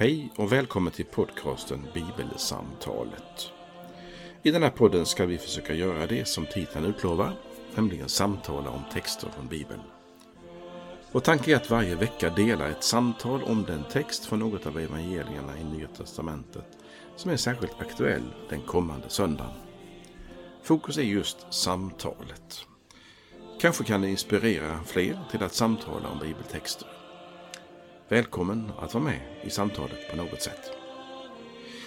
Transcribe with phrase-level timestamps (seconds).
[0.00, 3.50] Hej och välkommen till podcasten Bibelsamtalet.
[4.42, 7.32] I den här podden ska vi försöka göra det som titeln utlovar,
[7.74, 9.80] nämligen samtala om texter från Bibeln.
[11.12, 14.78] Vår tanke är att varje vecka dela ett samtal om den text från något av
[14.78, 16.78] evangelierna i Nya Testamentet
[17.16, 19.54] som är särskilt aktuell den kommande söndagen.
[20.62, 22.66] Fokus är just samtalet.
[23.60, 26.97] Kanske kan det inspirera fler till att samtala om bibeltexter.
[28.10, 30.70] Välkommen att vara med i samtalet på något sätt.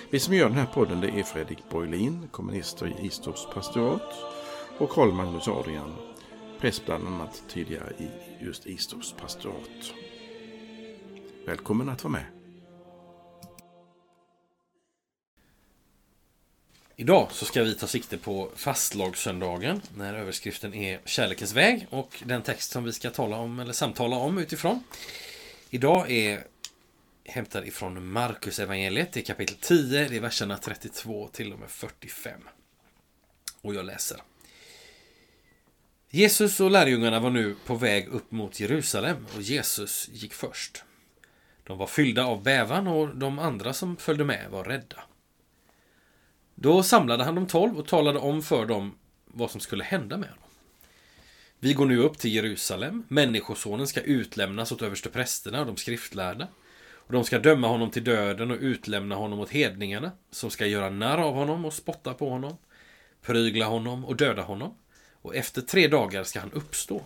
[0.09, 4.13] Vi som gör den här podden det är Fredrik Borglin, kommunister i Istorps pastorat
[4.77, 5.95] och Karl Magnus Adrian,
[6.59, 8.09] präst bland annat tidigare i
[8.45, 9.93] just Istorps pastorat.
[11.45, 12.25] Välkommen att vara med.
[16.95, 22.41] Idag så ska vi ta sikte på fastlagssöndagen när överskriften är Kärlekens väg och den
[22.41, 24.83] text som vi ska tala om eller samtala om utifrån
[25.73, 26.43] Idag är
[27.25, 32.41] hämtad ifrån Markus evangeliet i kapitel 10, det är verserna 32 till och med 45.
[33.61, 34.21] Och jag läser.
[36.09, 40.83] Jesus och lärjungarna var nu på väg upp mot Jerusalem och Jesus gick först.
[41.63, 45.03] De var fyllda av bävan och de andra som följde med var rädda.
[46.55, 50.29] Då samlade han de tolv och talade om för dem vad som skulle hända med
[50.29, 50.50] honom.
[51.63, 53.03] Vi går nu upp till Jerusalem.
[53.07, 56.47] Människosonen ska utlämnas åt översteprästerna och de skriftlärda.
[56.91, 60.89] Och de ska döma honom till döden och utlämna honom åt hedningarna, som ska göra
[60.89, 62.57] narr av honom och spotta på honom,
[63.21, 64.77] prygla honom och döda honom.
[65.21, 67.01] Och efter tre dagar ska han uppstå.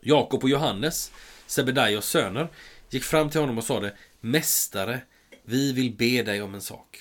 [0.00, 1.12] Jakob och Johannes,
[1.46, 2.48] Sebedaios söner,
[2.90, 5.00] gick fram till honom och sade Mästare,
[5.42, 7.00] vi vill be dig om en sak.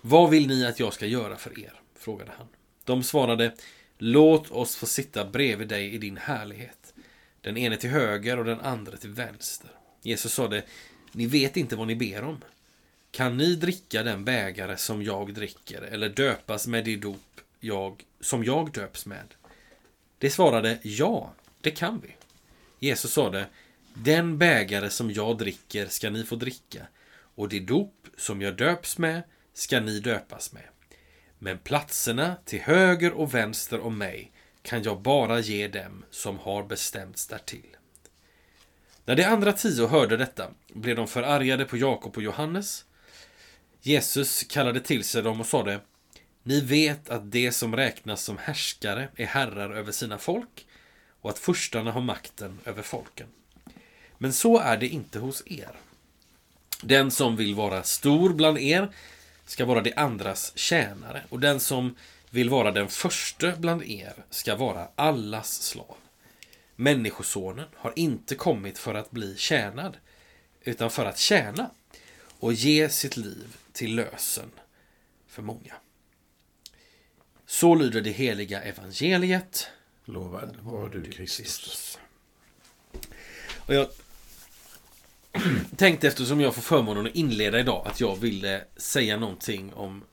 [0.00, 1.72] Vad vill ni att jag ska göra för er?
[1.98, 2.46] frågade han.
[2.84, 3.52] De svarade
[4.02, 6.94] Låt oss få sitta bredvid dig i din härlighet.
[7.40, 9.70] Den ene till höger och den andra till vänster.
[10.02, 10.62] Jesus sade,
[11.12, 12.38] ni vet inte vad ni ber om.
[13.10, 18.44] Kan ni dricka den bägare som jag dricker eller döpas med det dop jag, som
[18.44, 19.34] jag döps med?
[20.18, 22.16] Det svarade, ja, det kan vi.
[22.78, 23.46] Jesus sade,
[23.94, 26.86] den bägare som jag dricker ska ni få dricka
[27.34, 29.22] och det dop som jag döps med
[29.54, 30.62] ska ni döpas med.
[31.42, 36.62] Men platserna till höger och vänster om mig kan jag bara ge dem som har
[36.62, 37.76] bestämts därtill.
[39.04, 42.84] När de andra tio hörde detta blev de förargade på Jakob och Johannes.
[43.82, 45.80] Jesus kallade till sig dem och sade
[46.42, 50.66] Ni vet att det som räknas som härskare är herrar över sina folk
[51.20, 53.26] och att furstarna har makten över folken.
[54.18, 55.76] Men så är det inte hos er.
[56.82, 58.90] Den som vill vara stor bland er
[59.50, 61.96] ska vara de andras tjänare och den som
[62.30, 65.96] vill vara den första bland er ska vara allas slav.
[66.76, 69.96] Människosonen har inte kommit för att bli tjänad
[70.60, 71.70] utan för att tjäna
[72.38, 74.50] och ge sitt liv till lösen
[75.26, 75.74] för många.
[77.46, 79.68] Så lyder det heliga evangeliet.
[80.04, 81.98] Lovad var du Kristus.
[83.56, 83.88] Och jag
[85.76, 90.04] tänkte eftersom jag får förmånen att inleda idag att jag ville eh, säga någonting om,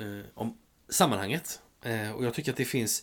[0.00, 1.60] eh, om sammanhanget.
[1.82, 3.02] Eh, och jag tycker att det finns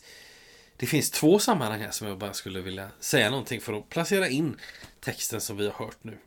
[0.76, 4.28] det finns två sammanhang här som jag bara skulle vilja säga någonting för att placera
[4.28, 4.56] in
[5.00, 6.18] texten som vi har hört nu.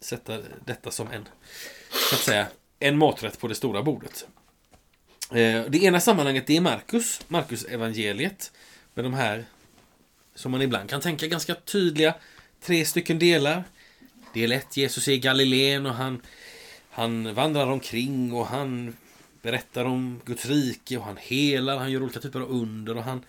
[0.00, 1.28] Sätta detta som en,
[2.10, 2.46] så att säga,
[2.78, 4.26] en maträtt på det stora bordet.
[5.30, 8.52] Eh, det ena sammanhanget det är Markus, Markus evangeliet
[8.94, 9.44] med de här
[10.34, 12.14] som man ibland kan tänka ganska tydliga
[12.60, 13.64] tre stycken delar.
[14.36, 16.22] Del 1, Jesus är i Galileen och han,
[16.90, 18.96] han vandrar omkring och han
[19.42, 23.24] berättar om Guds rike och han helar, han gör olika typer av under och han,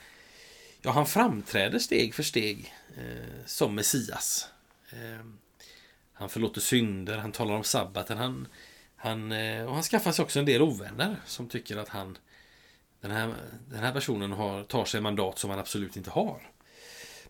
[0.81, 4.47] ja, han framträder steg för steg eh, som Messias.
[4.89, 5.25] Eh,
[6.13, 8.47] han förlåter synder, han talar om sabbaten, han,
[8.95, 12.17] han, eh, och han skaffar sig också en del ovänner som tycker att han
[13.01, 13.33] den här,
[13.69, 16.41] den här personen har, tar sig mandat som han absolut inte har.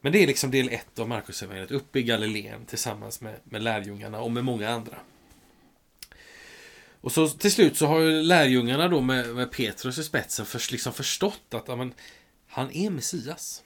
[0.02, 4.20] Men det är liksom del ett av Markusevangeliet, uppe i Galileen tillsammans med, med lärjungarna
[4.22, 4.98] och med många andra.
[7.02, 10.72] Och så till slut så har ju lärjungarna då med, med Petrus i spetsen för,
[10.72, 11.94] liksom förstått att amen,
[12.48, 13.64] han är Messias.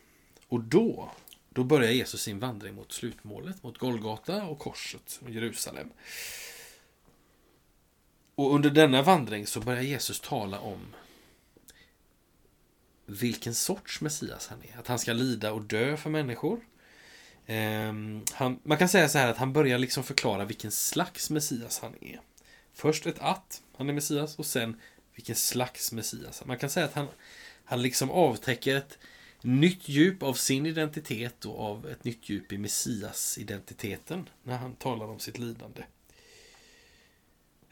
[0.48, 1.12] Och då,
[1.50, 5.90] då börjar Jesus sin vandring mot slutmålet, mot Golgata och korset och Jerusalem.
[8.36, 10.80] Och under denna vandring så börjar Jesus tala om
[13.12, 14.80] vilken sorts Messias han är.
[14.80, 16.60] Att han ska lida och dö för människor.
[17.48, 21.80] Um, han, man kan säga så här att han börjar liksom förklara vilken slags Messias
[21.80, 22.22] han är.
[22.74, 24.80] Först ett att han är Messias och sen
[25.16, 26.46] vilken slags Messias.
[26.46, 27.08] Man kan säga att han,
[27.66, 28.98] han liksom avtäcker ett
[29.42, 35.06] nytt djup av sin identitet och av ett nytt djup i Messias-identiteten när han talar
[35.06, 35.84] om sitt lidande.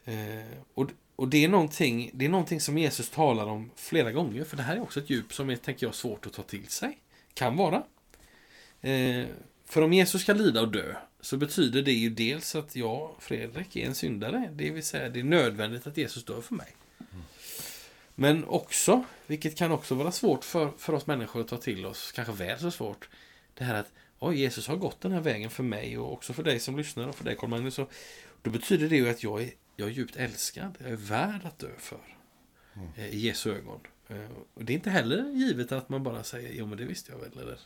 [0.04, 0.90] Eh, och,
[1.20, 4.44] och det är, någonting, det är någonting som Jesus talar om flera gånger.
[4.44, 6.66] För det här är också ett djup som är, tänker jag, svårt att ta till
[6.66, 6.98] sig.
[7.34, 7.82] Kan vara.
[8.80, 9.26] Eh,
[9.64, 13.76] för om Jesus ska lida och dö så betyder det ju dels att jag, Fredrik,
[13.76, 14.50] är en syndare.
[14.52, 16.68] Det vill säga, det är nödvändigt att Jesus dör för mig.
[18.14, 22.12] Men också, vilket kan också vara svårt för, för oss människor att ta till oss,
[22.12, 23.08] kanske väl så svårt,
[23.54, 26.42] det här att oh, Jesus har gått den här vägen för mig och också för
[26.42, 27.76] dig som lyssnar och för dig Carl Magnus.
[28.42, 30.78] Då betyder det ju att jag är, jag är djupt älskad.
[30.78, 32.16] Jag är värd att dö för.
[32.74, 32.88] Mm.
[32.96, 33.80] Eh, I Jesu ögon.
[34.08, 37.12] Eh, och det är inte heller givet att man bara säger jo men det visste
[37.12, 37.38] jag väl.
[37.38, 37.58] Eller,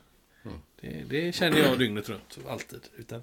[0.44, 0.58] mm.
[0.81, 2.81] det, det, känner jag dygnet runt, alltid.
[2.96, 3.22] Utan,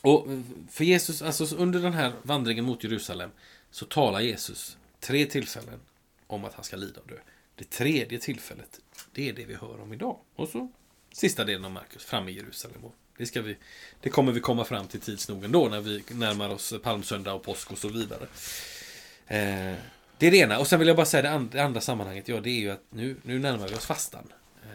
[0.00, 0.26] och
[0.70, 3.30] för Jesus, alltså under den här vandringen mot Jerusalem
[3.70, 5.80] så talar Jesus tre tillfällen
[6.26, 7.18] om att han ska lida och dö.
[7.54, 8.80] Det tredje tillfället,
[9.12, 10.18] det är det vi hör om idag.
[10.34, 10.72] Och så
[11.18, 12.82] sista delen av Markus, fram i Jerusalem.
[13.16, 13.56] Det, ska vi,
[14.00, 17.42] det kommer vi komma fram till tids nog ändå när vi närmar oss palmsöndag och
[17.42, 18.26] påsk och så vidare.
[19.26, 19.74] Eh,
[20.18, 20.58] det är det ena.
[20.58, 22.28] Och sen vill jag bara säga det andra, det andra sammanhanget.
[22.28, 24.32] Ja, det är ju att nu, nu närmar vi oss fastan.
[24.62, 24.70] Eh,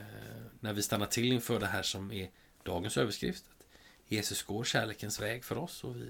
[0.60, 2.30] när vi stannar till inför det här som är
[2.64, 3.44] dagens överskrift.
[4.08, 6.04] Jesus går kärlekens väg för oss och vi,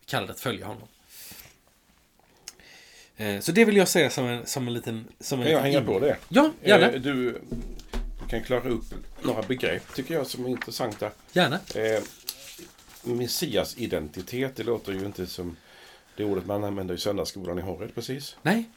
[0.00, 0.88] vi kallar det att följa honom.
[3.16, 5.08] Eh, så det vill jag säga som en, som en liten...
[5.20, 6.16] Som en kan jag hänga på det?
[6.28, 6.90] Ja, gärna.
[6.90, 7.40] Eh, du
[8.28, 8.84] kan klara upp
[9.22, 11.10] några begrepp tycker jag som är intressanta.
[11.32, 11.60] Gärna.
[11.74, 12.02] Eh,
[13.02, 15.56] Messias identitet, det låter ju inte som
[16.16, 18.36] det ordet man använder i söndagsskolan i Horred precis.
[18.42, 18.70] Nej.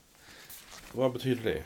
[0.91, 1.63] Vad betyder det?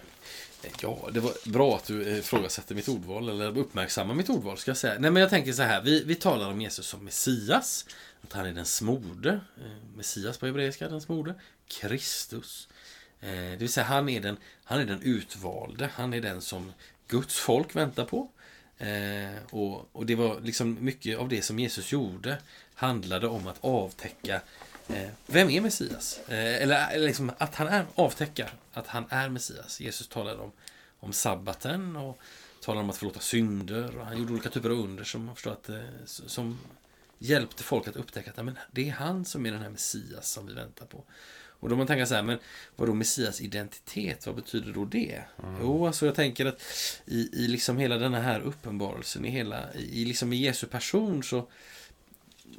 [0.82, 4.78] Ja, det var bra att du ifrågasätter mitt ordval, eller uppmärksammar mitt ordval, ska jag
[4.78, 5.00] säga.
[5.00, 7.86] Nej, men jag tänker så här, vi, vi talar om Jesus som Messias,
[8.22, 9.40] att han är den smorde,
[9.96, 11.36] Messias på hebreiska, den smorde,
[11.68, 12.68] Kristus.
[13.20, 16.74] Eh, det vill säga, han är, den, han är den utvalde, han är den som
[17.12, 18.30] Guds folk väntar på.
[18.78, 22.38] Eh, och, och det var liksom mycket av det som Jesus gjorde
[22.76, 24.42] handlade om att avtäcka
[24.88, 26.20] eh, vem är Messias?
[26.28, 29.80] Eh, eller, eller liksom att han är avtäcka att han är Messias.
[29.80, 30.52] Jesus talade om,
[31.00, 32.20] om sabbaten och
[32.62, 33.98] talade om att förlåta synder.
[33.98, 36.60] Och han gjorde olika typer av under som, förstår att, eh, som
[37.20, 40.48] hjälpte folk att upptäcka att men, det är han som är den här Messias som
[40.48, 41.04] vi väntar på.
[41.62, 42.40] Och då man tänker så här, men
[42.76, 45.22] vad då Messias identitet, vad betyder då det?
[45.44, 45.62] Mm.
[45.62, 46.62] Jo, alltså jag tänker att
[47.06, 51.48] i, i liksom hela den här uppenbarelsen, i hela, i, liksom i Jesu person så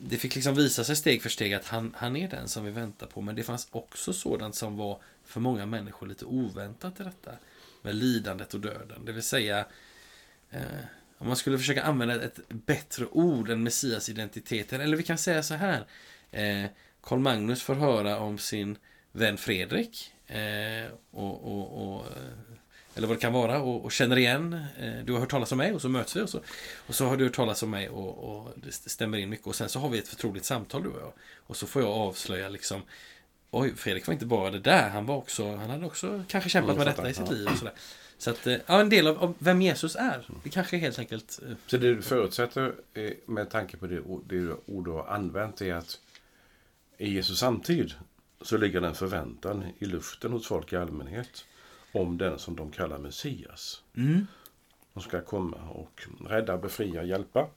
[0.01, 2.71] det fick liksom visa sig steg för steg att han, han är den som vi
[2.71, 3.21] väntar på.
[3.21, 7.31] Men det fanns också sådant som var för många människor lite oväntat i detta.
[7.83, 9.05] Med lidandet och döden.
[9.05, 9.67] Det vill säga,
[10.51, 10.63] eh,
[11.19, 14.73] om man skulle försöka använda ett bättre ord än Messias identitet.
[14.73, 15.87] Eller vi kan säga så här.
[16.31, 16.67] Eh,
[17.01, 18.79] Karl Magnus får höra om sin
[19.13, 20.13] vän Fredrik.
[20.27, 22.33] Eh, och, och, och, eh,
[22.95, 24.65] eller vad det kan vara och, och känner igen.
[24.79, 26.41] Eh, du har hört talas om mig och så möts vi och så,
[26.87, 29.47] och så har du hört talas om mig och, och det stämmer in mycket.
[29.47, 31.13] Och sen så har vi ett förtroligt samtal du och jag.
[31.37, 32.83] Och så får jag avslöja liksom
[33.55, 34.89] Oj, Fredrik var inte bara det där.
[34.89, 37.49] Han var också, han hade också kanske kämpat med detta i sitt liv.
[37.49, 37.75] Och sådär.
[38.19, 40.29] Så att, ja, en del av, av, vem Jesus är.
[40.45, 41.41] Det kanske är helt enkelt...
[41.67, 42.75] Så det du förutsätter
[43.27, 45.99] med tanke på det, det ord du har använt är att
[46.99, 47.95] i Jesu samtid
[48.43, 51.45] så ligger en förväntan i luften hos folk i allmänhet
[51.93, 53.83] om den som de kallar Messias.
[53.97, 54.27] Mm.
[54.93, 57.49] Som ska komma och rädda, befria, hjälpa.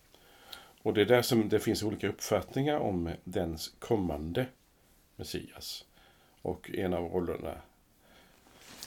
[0.81, 4.45] Och det är där som det finns olika uppfattningar om dens kommande
[5.15, 5.85] Messias.
[6.41, 7.53] Och en av rollerna,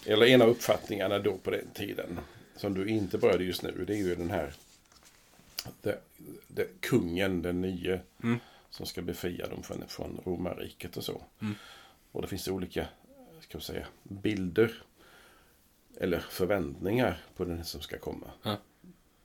[0.07, 2.19] eller en av uppfattningarna då på den tiden,
[2.57, 4.55] som du inte berörde just nu, det är ju den här
[5.83, 5.99] det,
[6.49, 8.39] det, kungen, den nye, mm.
[8.71, 11.23] som ska befria dem från, från romarriket och så.
[11.41, 11.55] Mm.
[12.13, 12.87] Och det finns olika
[13.49, 14.83] ska säga, bilder
[16.01, 18.31] eller förväntningar på den som ska komma.
[18.43, 18.57] Ja.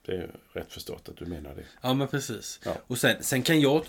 [0.06, 1.66] Det är rätt förstått att du menar det.
[1.82, 2.60] Ja, men precis.
[2.66, 2.78] Ja.
[2.88, 3.86] Och sen, sen, kan jag,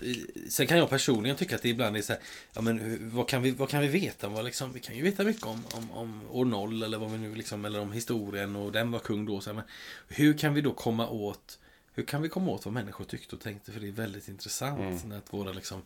[0.48, 2.22] sen kan jag personligen tycka att det ibland är så här,
[2.52, 4.28] ja men vad kan vi, vad kan vi veta?
[4.28, 7.18] Vad liksom, vi kan ju veta mycket om, om, om år noll eller vad vi
[7.18, 9.40] nu liksom, eller om historien och den var kung då.
[9.40, 9.64] Så här, men
[10.08, 11.58] hur kan vi då komma åt,
[11.92, 13.72] hur kan vi komma åt vad människor tyckte och tänkte?
[13.72, 15.04] För det är väldigt intressant.
[15.04, 15.18] Mm.
[15.18, 15.82] Att våra, liksom,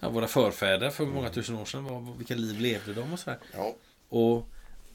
[0.00, 3.30] ja, våra förfäder för många tusen år sedan, vad, vilka liv levde de och så
[3.30, 3.38] här.
[3.52, 3.74] Ja.
[4.08, 4.48] Och,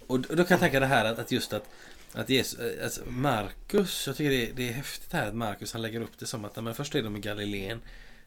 [0.08, 1.70] och då kan jag tänka det här att, att just att
[2.14, 5.82] att Jesus, alltså Marcus, jag tycker det är, det är häftigt här att Marcus han
[5.82, 7.82] lägger upp det som att men först är de i Galileen.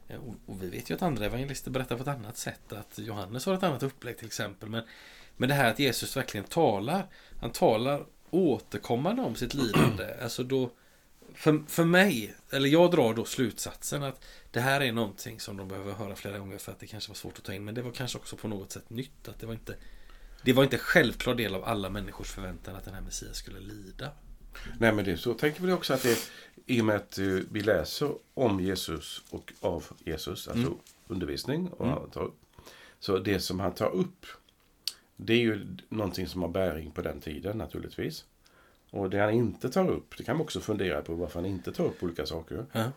[0.09, 2.73] Eh, och, och, vi vet ju att andra evangelister berättar på ett annat sätt.
[2.73, 4.69] Att Johannes har ett annat upplägg till exempel.
[4.69, 4.83] Men,
[5.37, 7.07] men det här att Jesus verkligen talar.
[7.40, 10.14] Han talar återkommande om sitt lidande.
[10.23, 10.71] Alltså då,
[11.35, 15.69] för, för mig, eller jag drar då slutsatsen att det här är någonting som de
[15.69, 17.64] behöver höra flera gånger för att det kanske var svårt att ta in.
[17.64, 19.29] Men det var kanske också på något sätt nytt.
[19.29, 19.76] Att det var inte
[20.45, 24.11] det var inte självklar del av alla människors förväntan att den här Messias skulle lida.
[24.79, 26.19] Nej, men det så tänker vi också att det
[26.67, 30.79] i och med att eh, vi läser om Jesus och av Jesus, alltså mm.
[31.07, 32.31] undervisning och mm.
[32.99, 34.26] Så det som han tar upp,
[35.17, 38.25] det är ju någonting som har bäring på den tiden naturligtvis.
[38.95, 41.73] Och det han inte tar upp, det kan man också fundera på varför han inte
[41.73, 42.67] tar upp olika saker.
[42.73, 42.91] Ja.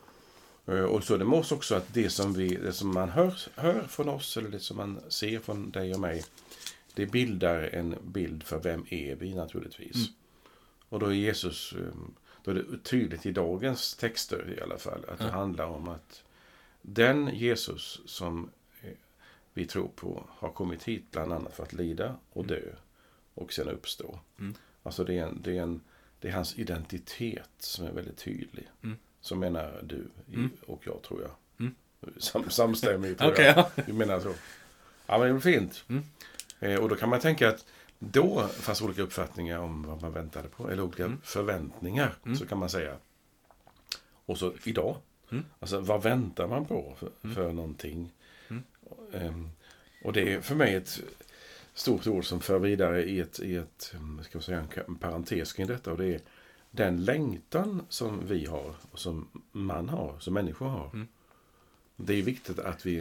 [0.74, 3.82] Eh, Och så det måste också att det som, vi, det som man hör, hör
[3.88, 6.24] från oss, eller det som man ser från dig och mig,
[6.94, 9.96] det bildar en bild för vem är vi naturligtvis.
[10.90, 11.94] Och då är Jesus, eh,
[12.44, 15.32] då är det tydligt i dagens texter i alla fall, att det Ja.
[15.32, 16.24] handlar om att
[16.82, 18.50] den Jesus som
[18.82, 18.90] eh,
[19.54, 22.62] vi tror på har kommit hit bland annat för att lida och dö
[23.34, 24.20] och sen uppstå.
[24.40, 24.54] Mm.
[24.88, 25.82] Alltså det är, en, det, är en,
[26.20, 28.68] det är hans identitet som är väldigt tydlig.
[28.84, 28.98] Mm.
[29.22, 30.50] Så menar du Mm.
[30.68, 31.32] och jag tror jag.
[31.60, 31.76] Mm.
[32.18, 33.58] Sam, samstämmigt tror Okej, jag.
[33.76, 33.84] ja.
[33.86, 34.34] Du menar så.
[35.08, 35.84] Ja, men det är fint.
[35.88, 36.04] Mm.
[36.60, 37.66] Eh, och då kan man tänka att
[38.00, 40.70] då fanns olika uppfattningar om vad man väntade på.
[40.72, 41.18] Eller olika Mm.
[41.24, 42.38] förväntningar, Mm.
[42.38, 42.96] så kan man säga.
[44.26, 44.98] Och så idag.
[45.32, 45.46] Mm.
[45.60, 47.36] Alltså vad väntar man på för, Mm.
[47.36, 48.12] för någonting?
[49.14, 49.50] Ehm,
[50.04, 51.00] och det är för mig ett
[51.78, 55.68] stort ord som för vidare i ett, i ett mm, ska säga, en parentes kring
[55.68, 55.92] detta.
[55.92, 56.22] Och det är
[56.72, 60.90] den längtan som vi har och som man har, som människor har.
[60.94, 61.08] Mm.
[61.96, 63.00] Det är viktigt att, vi,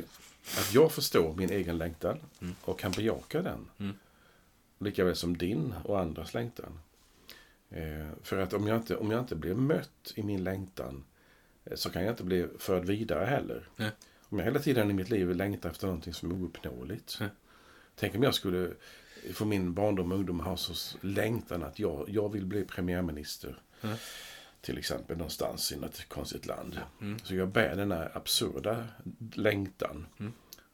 [0.58, 2.54] att jag förstår min egen längtan Mm.
[2.64, 3.68] och kan bejaka den.
[3.78, 3.94] Mm.
[4.78, 6.78] Likaväl som din och andras längtan.
[7.70, 11.04] Eh, för att om jag, inte, om jag inte blir mött i min längtan
[11.64, 13.68] eh, så kan jag inte bli förd vidare heller.
[13.76, 13.90] Nej.
[14.28, 17.18] Om jag hela tiden i mitt liv längtar efter någonting som är ouppnåeligt.
[17.98, 18.72] Tänk om jag skulle
[19.32, 23.58] få min barndom och ungdom ha så längtan att jag, jag vill bli premiärminister.
[23.80, 23.96] Nej.
[24.60, 26.80] Till exempel någonstans i något konstigt land.
[27.00, 27.18] Mm.
[27.18, 28.86] Så jag bär den här absurda
[29.34, 30.06] längtan.
[30.18, 30.32] Mm.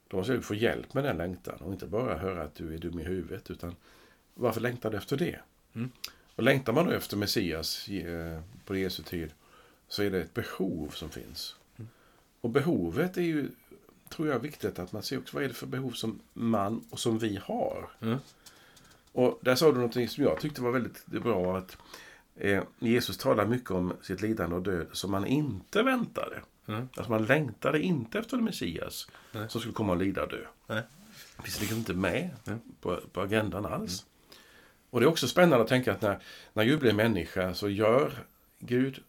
[0.09, 2.79] Då måste jag få hjälp med den längtan och inte bara höra att du är
[2.79, 3.51] dum i huvudet.
[3.51, 3.77] Utan
[4.35, 5.41] varför längtar du efter det?
[5.75, 5.91] Mm.
[6.35, 7.89] Och längtar man då efter Messias
[8.65, 9.31] på Jesu tid
[9.89, 11.57] så är det ett behov som finns.
[11.77, 11.89] Mm.
[12.41, 13.51] Och behovet är ju,
[14.13, 16.99] tror jag, viktigt att man ser också vad är det för behov som man och
[16.99, 17.89] som vi har.
[18.01, 18.19] Mm.
[19.13, 21.59] Och där sa du någonting som jag tyckte var väldigt bra.
[21.59, 21.77] att
[22.37, 26.43] eh, Jesus talar mycket om sitt lidande och död som man inte väntade.
[26.67, 26.89] Mm.
[26.97, 29.51] Alltså man längtade inte efter Messias Nej.
[29.51, 30.45] som skulle komma och lida och dö.
[30.67, 30.83] Nej.
[31.37, 32.59] Det finns liksom inte med Mm.
[32.81, 34.07] på, på agendan alls.
[34.91, 36.19] Och det är också spännande att tänka att när,
[36.53, 38.13] när Gud blir människa så gör
[38.59, 39.03] Gud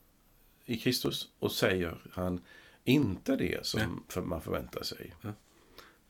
[0.66, 2.42] i Kristus och säger han
[2.84, 4.24] inte det som Nej.
[4.26, 5.14] man förväntar sig.
[5.22, 5.30] Ja.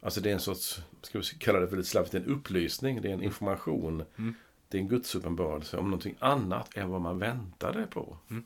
[0.02, 3.10] Alltså det är en sorts, ska vi kalla det för lite slarvigt, en upplysning, det
[3.10, 4.04] är en information.
[4.18, 4.36] Mm.
[4.68, 8.18] Det är en gudsuppenbarelse om någonting annat än vad man väntade på.
[8.30, 8.46] Mm.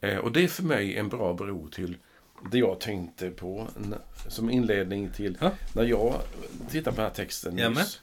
[0.00, 1.96] Eh, och det är för mig en bra bro till
[2.50, 3.68] det jag tänkte på
[4.28, 5.50] som inledning till Ja.
[5.74, 6.20] när jag
[6.70, 7.78] tittade på den här texten Jamen.
[7.78, 8.00] nyss.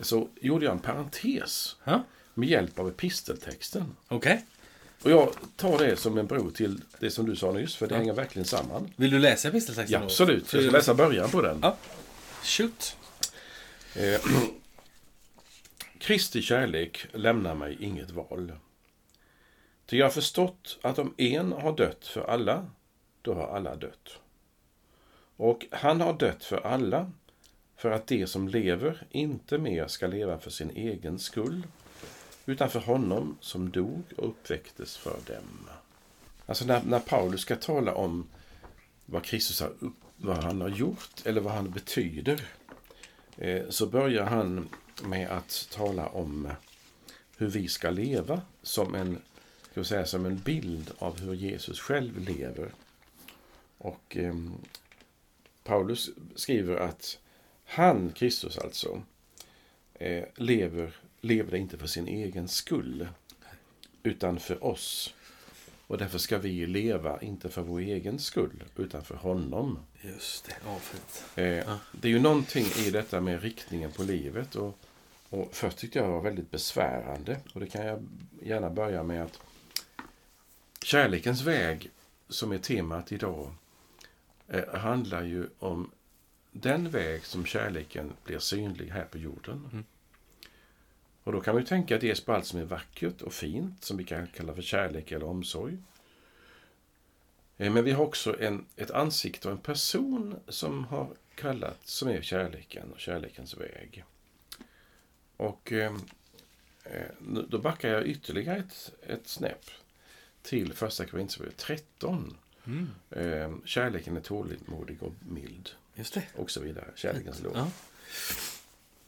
[0.00, 2.02] Så gjorde jag en parentes Ja.
[2.34, 3.96] med hjälp av episteltexten.
[4.08, 4.44] Okej.
[5.02, 7.94] Och jag tar det som en bro till det som du sa nyss, för det
[7.94, 7.98] Ja.
[7.98, 8.92] hänger verkligen samman.
[8.96, 10.00] Vill du läsa episteltexten?
[10.00, 10.52] Ja, absolut.
[10.52, 11.58] Jag ska läsa början på den.
[11.62, 11.76] Ja.
[12.42, 12.96] Shoot.
[13.96, 14.20] Eh,
[15.98, 18.52] Kristi kärlek lämnar mig inget val.
[19.86, 22.66] Ty jag har förstått att om en har dött för alla,
[23.22, 24.18] då har alla dött.
[25.36, 27.12] Och han har dött för alla,
[27.76, 31.62] för att de som lever inte mer ska leva för sin egen skull,
[32.50, 35.68] utan för honom som dog och uppväcktes för dem.
[36.46, 38.26] Alltså när, när Paulus ska tala om
[39.06, 39.72] vad Kristus har,
[40.16, 42.48] vad han har gjort eller vad han betyder,
[43.36, 44.68] eh, så börjar han
[45.02, 46.52] med att tala om eh,
[47.36, 49.22] hur vi ska leva som en,
[49.70, 52.72] ska säga, som en bild av hur Jesus själv lever.
[53.78, 54.34] Och eh,
[55.64, 57.18] Paulus skriver att
[57.64, 59.02] han, Kristus alltså,
[59.94, 63.08] eh, lever, lever inte för sin egen skull,
[64.02, 65.14] utan för oss.
[65.86, 69.78] Och därför ska vi leva, inte för vår egen skull, utan för honom.
[70.02, 70.54] Just det.
[70.64, 71.24] Ja, fint.
[71.34, 71.76] Eh.
[71.92, 74.54] Det är ju någonting i detta med riktningen på livet.
[74.54, 74.78] Och,
[75.30, 77.40] och först tyckte jag det var väldigt besvärande.
[77.54, 78.06] Och det kan jag
[78.42, 79.40] gärna börja med att
[80.82, 81.90] kärlekens väg,
[82.28, 83.54] som är temat idag,
[84.48, 85.90] eh, handlar ju om
[86.52, 89.68] den väg som kärleken blir synlig här på jorden.
[89.72, 89.84] Mm.
[91.30, 93.96] Och då kan man ju tänka dels på allt som är vackert och fint, som
[93.96, 95.78] vi kan kalla för kärlek eller omsorg.
[97.58, 102.08] Eh, Men vi har också en, ett ansikte och en person som har kallats, som
[102.08, 104.04] är kärleken och kärlekens väg.
[105.36, 105.94] Och eh,
[106.84, 107.06] eh,
[107.48, 109.64] då backar jag ytterligare ett, ett snäpp
[110.42, 112.36] till första Korinthierbrevet 13.
[112.66, 112.90] Mm.
[113.10, 116.22] Eh, kärleken är tålmodig och mild Just det.
[116.36, 116.90] och så vidare.
[116.94, 117.52] Kärlekens lov.
[117.56, 117.70] Ja.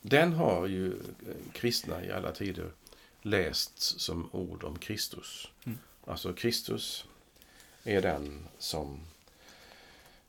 [0.03, 2.73] Den har ju eh, kristna i alla tider
[3.23, 5.49] läst som ord om Kristus.
[5.65, 5.79] Mm.
[6.05, 7.05] Alltså Kristus
[7.85, 9.01] är den som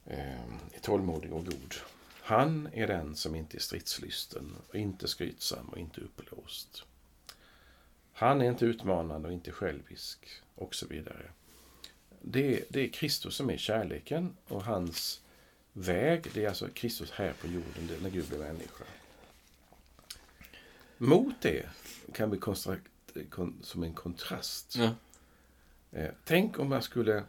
[0.06, 1.76] eh, är tålmodig och god.
[2.22, 6.84] Han är den som inte är stridslysten och inte skrytsam och inte uppblåst.
[8.14, 11.32] Han är inte utmanande och inte självisk och så vidare.
[12.22, 15.22] Det är, det är Kristus som är kärleken och hans
[15.74, 18.86] väg, det är alltså Kristus här på jorden det är när Gud blev människa.
[21.04, 21.66] Mot det
[22.14, 22.80] kan vi konstruera
[23.62, 24.76] som en kontrast.
[24.76, 24.96] Ja.
[25.92, 27.24] Eh, tänk om man skulle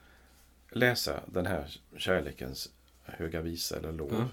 [0.71, 2.71] läsa den här kärlekens
[3.02, 4.28] höga visa eller lov Ja.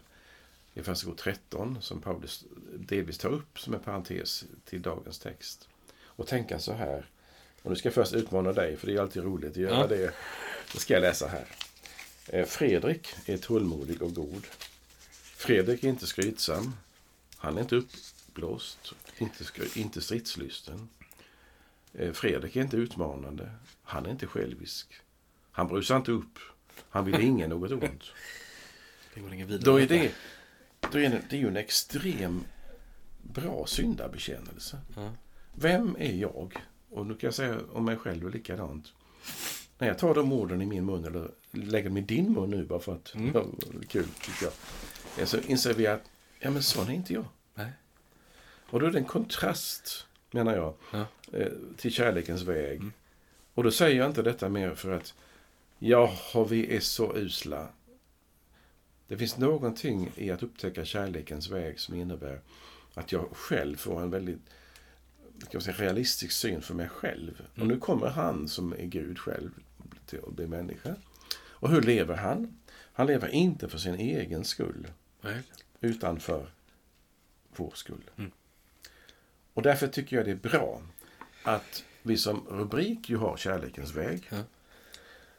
[0.82, 2.46] i Första 13 som Paulus
[2.76, 5.68] delvis tar upp som en parentes till dagens text.
[6.04, 7.10] Och tänka så här.
[7.62, 9.88] Och nu ska jag först utmana dig, för det är alltid roligt att göra Ja.
[9.88, 10.14] det.
[10.74, 11.46] Då ska jag läsa här.
[12.28, 14.48] Eh, Fredrik är tålmodig och god.
[15.22, 16.76] Fredrik är inte skrytsam.
[17.38, 20.90] Han är inte uppblåst, inte, inte stridslysten.
[21.94, 23.52] Eh, Fredrik är inte utmanande.
[23.84, 24.94] Han är inte självisk.
[25.52, 26.40] Han brusar inte upp.
[26.90, 28.04] Han vill ingen något ont.
[29.48, 29.58] Det.
[29.58, 30.12] Då är det,
[30.92, 32.44] då är det, det är ju en extrem
[33.22, 34.80] bra syndabekännelse.
[34.96, 35.12] Ja.
[35.54, 36.54] Vem är jag?
[36.90, 38.94] Och nu kan jag säga om mig själv är likadant.
[39.78, 42.66] När jag tar de orden i min mun, eller lägger dem i din mun nu
[42.66, 43.32] bara för att Mm.
[43.34, 43.46] ja,
[43.88, 44.54] kul, tycker jag.
[45.20, 46.04] Ja, Så inser vi att,
[46.40, 47.26] ja men sån är inte jag.
[48.72, 51.06] Och då är det en kontrast, menar jag, Ja.
[51.34, 52.82] eh, till kärlekens väg.
[53.54, 55.14] Och då säger jag inte detta mer för att,
[55.80, 57.68] jaha, vi är så usla.
[59.08, 62.42] Det finns någonting i att upptäcka kärlekens väg som innebär
[62.94, 64.40] att jag själv får en väldigt
[65.52, 67.48] jag säga, realistisk syn för mig själv.
[67.60, 69.52] Och nu kommer han som är Gud själv
[70.06, 70.96] till att bli människa.
[71.38, 72.58] Och hur lever han?
[72.94, 74.88] Han lever inte för sin egen skull
[75.22, 75.42] Nej.
[75.82, 76.50] utan för
[77.56, 78.10] vår skull.
[78.18, 78.32] Mm.
[79.54, 80.82] Och därför tycker jag det är bra
[81.44, 84.24] att vi som rubrik ju har kärlekens väg.
[84.30, 84.44] Ja.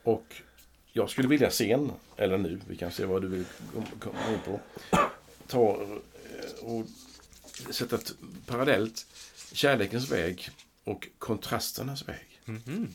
[0.02, 0.42] Och
[0.92, 4.38] jag skulle vilja sen, eller nu, vi kan se vad du vill kom- komma in
[4.44, 4.60] på,
[5.46, 6.86] ta eh, och
[7.70, 7.98] sätta
[8.46, 9.06] parallellt
[9.52, 10.50] kärlekens väg
[10.84, 12.40] och kontrasternas väg.
[12.44, 12.88] Mhm.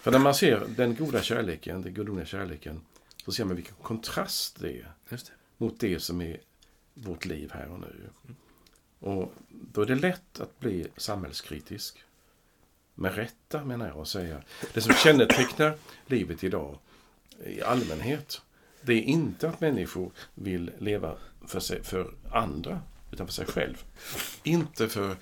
[0.00, 2.80] För när man ser den goda kärleken, den gudomliga kärleken,
[3.24, 5.18] så ser man vilken kontrast det är det.
[5.56, 6.40] mot det som är
[6.94, 8.10] vårt liv här och nu.
[8.98, 12.04] Och då är det lätt att bli samhällskritisk.
[12.94, 14.42] Med rätta menar jag att säga.
[14.72, 16.78] Det som kännetecknar livet idag
[17.46, 18.40] i allmänhet,
[18.82, 22.80] det är inte att människor vill leva för, sig, för andra,
[23.12, 23.84] utan för sig själv.
[24.42, 25.16] Inte för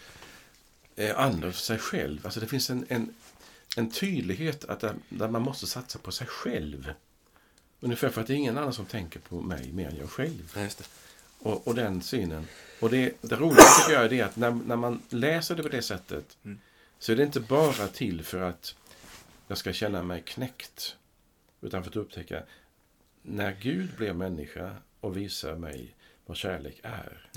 [0.96, 2.20] eh, andra, för sig själv.
[2.24, 3.14] Alltså det finns en, en,
[3.76, 6.92] en tydlighet att där, där man måste satsa på sig själv.
[7.80, 10.52] Ungefär för att det är ingen annan som tänker på mig mer än jag själv.
[10.54, 10.84] Ja, just det.
[11.46, 12.46] Och, och den synen.
[12.80, 15.68] Och det, det roliga tycker jag är det att när, när man läser det på
[15.68, 16.60] det sättet Mm.
[16.98, 18.74] så är det inte bara till för att
[19.48, 20.96] jag ska känna mig knäckt.
[21.60, 22.42] Utan för att upptäcka
[23.22, 25.94] när Gud blir människa och visar mig
[26.26, 27.28] vad kärlek är.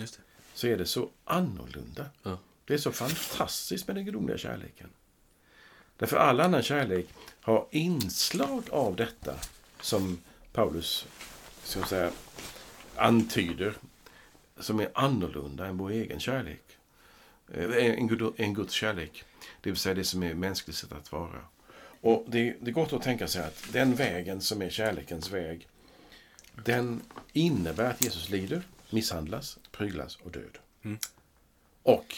[0.53, 2.05] Så är det så annorlunda.
[2.23, 2.37] Ja.
[2.65, 4.89] Det är så fantastiskt med den gudomliga kärleken.
[5.97, 7.07] Därför all annan kärlek
[7.41, 9.35] har inslag av detta
[9.81, 10.17] som
[10.53, 11.07] Paulus
[11.75, 12.11] jag säga,
[12.95, 13.73] antyder
[14.59, 16.61] som är annorlunda än vår egen kärlek.
[17.53, 19.23] Eh, En, Gud, en Guds kärlek.
[19.61, 21.41] Det vill säga det som är mänskligt sätt att vara.
[22.01, 25.67] Och det, det är gott att tänka sig att den vägen som är kärlekens väg
[26.65, 27.01] den
[27.33, 30.57] innebär att Jesus lider, misshandlas, pryglas och död.
[30.83, 30.97] Mm.
[31.83, 32.15] Och,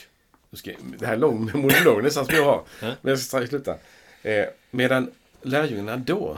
[0.53, 3.77] ska, det här är lång monolog nästan som jag har, men jag ska strax sluta.
[4.21, 6.37] Eh, medan lärjungarna då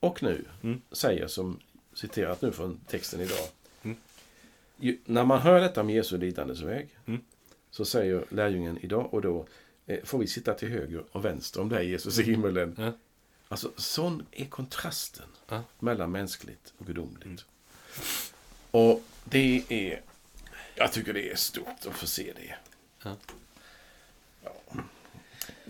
[0.00, 0.80] och nu Mm.
[0.92, 1.60] säger som
[1.94, 3.48] citerat nu från texten idag.
[4.80, 4.98] Mm.
[5.04, 7.20] När man hör detta om Jesu lidandes väg Mm.
[7.70, 9.46] så säger lärjungen idag och då
[9.86, 12.74] eh, får vi sitta till höger och vänster om dig Jesus i himmelen.
[12.78, 12.92] Ja.
[13.48, 15.62] Alltså sån är kontrasten Ja.
[15.78, 17.24] mellan mänskligt och gudomligt.
[17.24, 17.38] Mm.
[18.70, 20.00] Och det är,
[20.74, 22.54] jag tycker det är stort att få se det.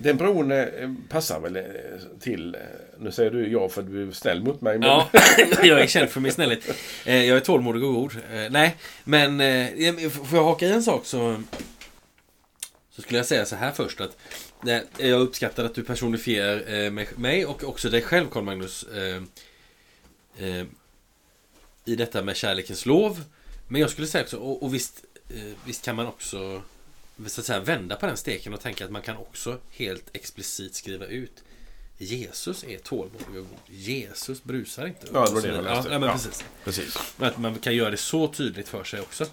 [0.00, 0.66] Den bron eh,
[1.08, 1.62] passar väl eh,
[2.20, 2.60] till, eh,
[2.98, 4.78] nu säger du ja för att du är snäll mot mig.
[4.78, 5.08] Men, Ja,
[5.62, 6.64] jag är känd för min snällhet.
[7.04, 8.12] Jag är tålmodig och god.
[8.50, 9.38] Nej, men
[10.10, 11.42] får jag haka i en sak så...
[12.90, 14.16] Så skulle jag säga så här först att
[14.98, 18.86] jag uppskattar att du personifierar mig- och också dig själv Carl Magnus
[21.84, 23.24] I detta med kärlekens lov
[23.68, 25.04] Men jag skulle säga också, och, visst,
[25.64, 26.62] visst kan man också
[27.26, 30.74] så att säga, vända på den steken och tänka att man kan också helt explicit
[30.74, 31.42] skriva ut
[31.98, 33.46] Jesus är tålmodig och god.
[33.66, 35.06] Jesus brusar inte.
[35.12, 35.92] Ja, det var det jag ja, läste.
[35.92, 36.14] ja, men Ja.
[36.14, 36.44] precis.
[36.64, 36.98] Precis.
[37.16, 39.24] Men Att man kan göra det så tydligt för sig också.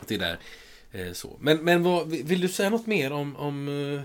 [0.00, 0.38] Att det är där.
[0.92, 1.36] Eh, så.
[1.40, 4.02] Men, men vad, vill du säga något mer om, om, eh,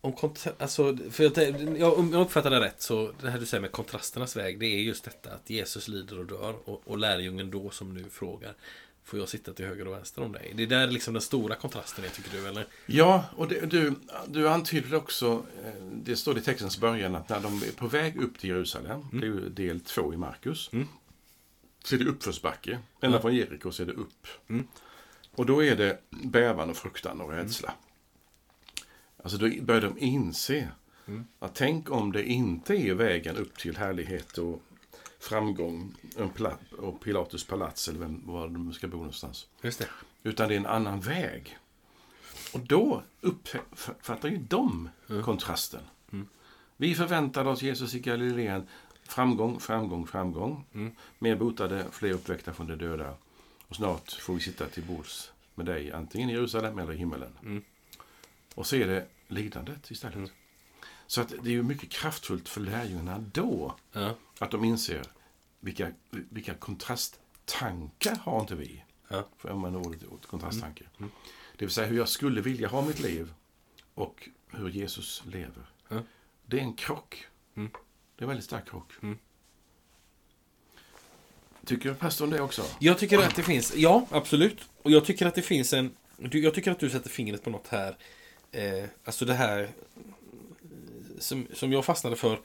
[0.00, 3.46] om kontra- alltså, för jag, jag, om jag uppfattar det rätt så det här du
[3.46, 6.98] säger med kontrasternas väg Det är just detta att Jesus lider och dör och, och
[6.98, 8.54] lärjungen då som nu frågar
[9.08, 10.52] Får jag sitta till höger och vänster om dig?
[10.56, 12.66] Det är där liksom den stora kontrasten är tycker du eller?
[12.86, 13.94] Ja, och det, du,
[14.26, 18.16] du antyder också, eh, det står i textens början, att när de är på väg
[18.16, 20.88] upp till Jerusalem, det är ju del två i Markus, Mm.
[21.84, 22.78] så är det uppförsbacke.
[23.00, 23.22] Ända Ja.
[23.22, 24.26] från Jeriko så är det upp.
[24.48, 24.66] Mm.
[25.34, 27.74] Och då är det bävan och fruktan och rädsla.
[29.22, 30.68] Alltså då börjar de inse
[31.06, 31.24] Mm.
[31.38, 34.62] att tänk om det inte är vägen upp till härlighet och
[35.18, 35.94] framgång
[36.78, 39.46] och Pilatus palats eller vem, var de ska bo någonstans.
[39.62, 39.88] Just det.
[40.22, 41.58] Utan det är en annan väg.
[42.54, 44.88] Och då uppfattar ju de
[45.24, 45.82] kontrasten.
[46.76, 48.66] Vi förväntade oss Jesus i Galileen.
[49.02, 50.64] Framgång, framgång, framgång.
[51.18, 53.14] Mer botade, fler uppväckta från de döda.
[53.68, 57.62] Och snart får vi sitta till bords med dig, antingen i Jerusalem eller i himmelen.
[58.54, 60.32] Och så är det lidandet istället.
[61.08, 63.74] Så att det är ju mycket kraftfullt för lärjungarna då.
[63.92, 64.14] Ja.
[64.38, 65.02] Att de inser
[65.60, 68.84] vilka, vilka kontrasttankar har inte vi?
[69.08, 69.28] Ja.
[69.36, 70.84] För om man ordet kontrasttanke.
[71.56, 73.32] Det vill säga hur jag skulle vilja ha mitt liv
[73.94, 75.70] och hur Jesus lever.
[75.88, 76.02] Ja.
[76.46, 77.26] Det är en krock.
[77.54, 77.70] Mm.
[78.16, 78.92] Det är en väldigt stark krock.
[79.02, 79.18] Mm.
[81.64, 82.64] Tycker pastorn det också?
[82.78, 84.60] Jag tycker att det finns, ja absolut.
[84.82, 87.68] Och jag tycker att det finns en, jag tycker att du sätter fingret på något
[87.68, 87.96] här.
[88.52, 89.70] Eh, alltså det här
[91.20, 92.40] som, som jag fastnade för,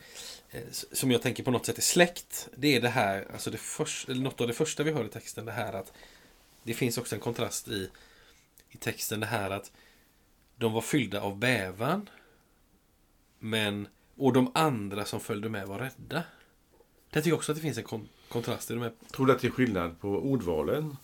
[0.52, 2.50] eh, som jag tänker på något sätt är släkt.
[2.56, 5.46] Det är det här, alltså det först, något av det första vi hör i texten,
[5.46, 5.94] det här att
[6.64, 7.90] det finns också en kontrast i,
[8.70, 9.72] i texten, det här att
[10.56, 12.10] de var fyllda av bävan.
[13.40, 16.24] Men, och de andra som följde med var rädda.
[17.12, 19.42] Jag tycker också att det finns en kon, kontrast i de här Tror du att
[19.42, 20.98] det är skillnad på ordvalen?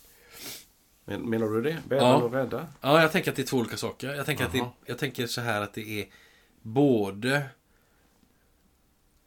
[1.05, 1.77] Men, menar du det?
[1.87, 2.15] Bävan Ja.
[2.15, 2.67] och rädda?
[2.81, 4.13] Ja, jag tänker att det är två olika saker.
[4.15, 6.07] Jag tänker, att det, jag tänker så här att det är
[6.61, 7.45] både...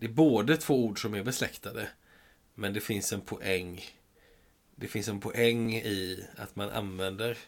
[0.03, 1.89] Det är både två ord som är besläktade.
[2.55, 3.85] Men det finns en poäng.
[4.75, 7.39] Det finns en poäng i att man använder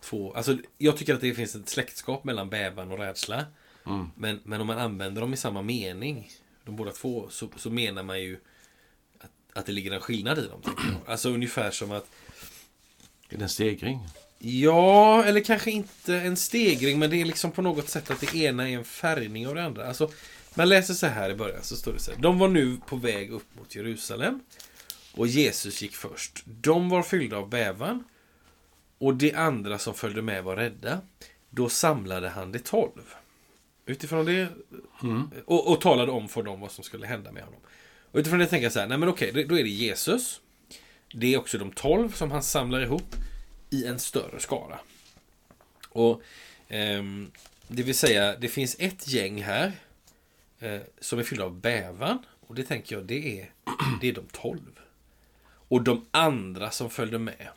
[0.00, 0.34] två...
[0.34, 3.44] Alltså, jag tycker att det finns ett släktskap mellan bävan och rädsla.
[3.86, 4.10] Mm.
[4.14, 6.30] Men, men om man använder dem i samma mening,
[6.64, 8.38] de båda två, så, så menar man ju
[9.18, 10.62] att, att det ligger en skillnad i dem.
[11.06, 12.06] Alltså ungefär som att
[13.28, 14.08] Är det en stegring?
[14.38, 18.34] Ja, eller kanske inte en stegring, men det är liksom på något sätt att det
[18.34, 19.88] ena är en färgning av det andra.
[19.88, 20.10] Alltså,
[20.56, 22.18] man läser så här i början, så står det så här.
[22.18, 24.40] De var nu på väg upp mot Jerusalem.
[25.14, 26.42] Och Jesus gick först.
[26.44, 28.04] De var fyllda av bävan.
[28.98, 31.00] Och de andra som följde med var rädda.
[31.50, 33.14] Då samlade han de tolv.
[33.86, 34.48] Utifrån det...
[35.44, 37.60] Och, och talade om för dem vad som skulle hända med honom.
[38.12, 40.40] Och utifrån det tänker jag så här, nej men okej, då är det Jesus.
[41.14, 43.16] Det är också de tolv som han samlar ihop
[43.70, 44.78] i en större skara.
[45.88, 46.22] Och
[46.68, 47.30] ehm,
[47.68, 49.72] Det vill säga, det finns ett gäng här
[50.66, 52.18] eh, som är fyllda av bävan.
[52.46, 53.50] Och det tänker jag, det är,
[54.00, 54.80] det är de tolv.
[55.68, 57.48] Och de andra som följde med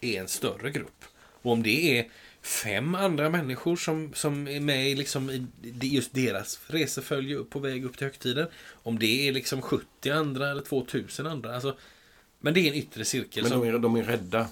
[0.00, 1.04] är en större grupp.
[1.42, 2.08] Och om det är
[2.42, 5.46] fem andra människor som, som är med liksom i
[5.80, 8.48] just deras resefölje på väg upp till högtiden.
[8.82, 11.54] Om det är liksom 70 andra eller 2000 andra.
[11.54, 11.76] Alltså,
[12.40, 13.42] men det är en yttre cirkel.
[13.42, 14.48] Men de är, de är rädda.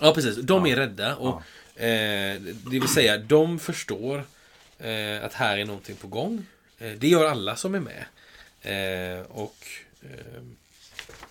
[0.00, 0.36] Ja, precis.
[0.36, 1.16] De är rädda.
[1.16, 1.42] Och,
[1.82, 4.24] eh, det vill säga, de förstår
[4.80, 6.46] eh, att här är någonting på gång.
[6.78, 8.04] Eh, det gör alla som är med.
[8.62, 9.66] Eh, och,
[10.02, 10.42] eh,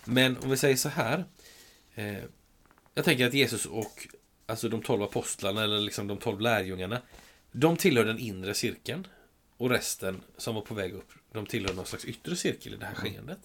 [0.04, 1.24] men om vi säger så här.
[1.94, 2.18] Eh,
[2.94, 4.08] jag tänker att Jesus och
[4.46, 7.00] alltså de tolv apostlarna, eller liksom de tolv lärjungarna,
[7.52, 9.06] de tillhör den inre cirkeln.
[9.56, 12.86] Och resten som var på väg upp, de tillhör någon slags yttre cirkel i det
[12.86, 13.38] här skeendet.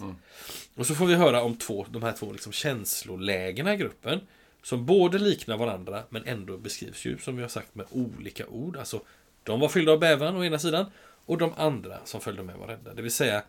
[0.75, 4.19] Och så får vi höra om två, de här två liksom känslolägena i gruppen.
[4.63, 8.77] Som både liknar varandra men ändå beskrivs ju som vi har sagt med olika ord.
[8.77, 9.01] Alltså,
[9.45, 10.85] de var fyllda av bävan å ena sidan
[11.25, 12.93] och de andra som följde med var rädda.
[12.93, 13.43] Det vill säga,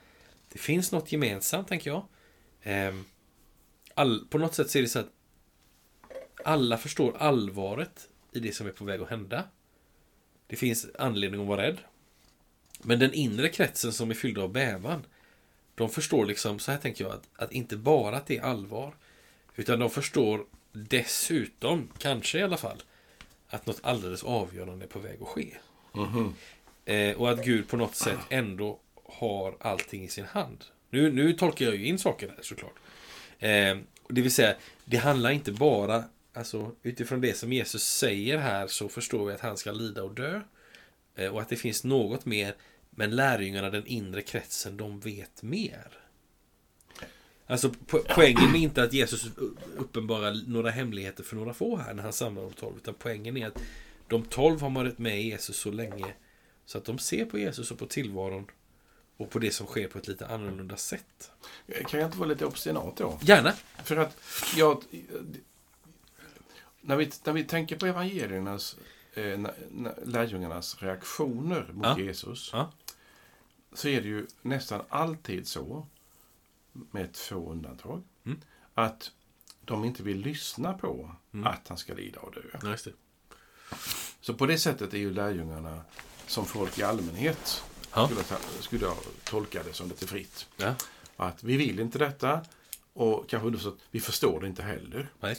[0.52, 2.06] det finns något gemensamt tänker jag.
[2.62, 3.04] Ehm,
[3.94, 5.10] all, på något sätt så är det så att
[6.44, 9.44] alla förstår allvaret i det som är på väg att hända.
[10.46, 11.78] Det finns anledning att vara rädd.
[12.82, 15.06] Men den inre kretsen som är fylld av bävan,
[15.74, 18.94] de förstår liksom, så här tänker jag, att, att inte bara att det är allvar,
[19.54, 22.82] utan de förstår dessutom, kanske i alla fall,
[23.48, 25.56] att något alldeles avgörande är på väg att ske.
[25.96, 26.32] Mm-hmm.
[26.84, 30.64] Eh, och att Gud på något sätt ändå har allting i sin hand.
[30.90, 32.74] Nu, nu tolkar jag ju in saker här såklart.
[33.38, 33.76] Eh,
[34.08, 38.88] det vill säga, det handlar inte bara, alltså utifrån det som Jesus säger här så
[38.88, 40.40] förstår vi att han ska lida och dö.
[41.14, 42.54] Eh, och att det finns något mer,
[42.90, 45.88] men lärjungarna, den inre kretsen, de vet mer.
[47.46, 49.26] Alltså po poängen är inte att Jesus
[49.76, 52.76] uppenbarar några hemligheter för några få här när han samlar de tolv.
[52.76, 53.62] Utan poängen är att
[54.08, 56.14] de tolv har varit med Jesus så länge
[56.64, 58.46] så att de ser på Jesus och på tillvaron
[59.16, 61.30] och på det som sker på ett lite annorlunda sätt.
[61.88, 63.18] Kan jag inte vara lite obstinat då?
[63.22, 63.52] Gärna!
[63.84, 64.16] För att
[64.56, 64.82] jag...
[66.80, 68.76] När vi, när vi tänker på evangeliernas,
[69.14, 71.98] eh, na- na- lärjungarnas reaktioner mot Ja.
[72.00, 72.72] Jesus, Ja.
[73.72, 75.86] så är det ju nästan alltid så,
[76.72, 78.40] med två undantag, Mm.
[78.74, 79.10] att
[79.64, 81.46] de inte vill lyssna på Mm.
[81.46, 82.40] att han ska lida och dö.
[82.62, 82.76] Ja.
[84.20, 85.80] Så på det sättet är ju lärjungarna,
[86.26, 87.62] som folk i allmänhet
[88.06, 88.22] skulle,
[88.60, 90.46] skulle jag tolka det som lite fritt.
[90.56, 90.74] Ja,
[91.16, 92.40] Att vi vill inte detta
[92.92, 95.08] och kanske underförstått, vi förstår det inte heller.
[95.20, 95.34] ja.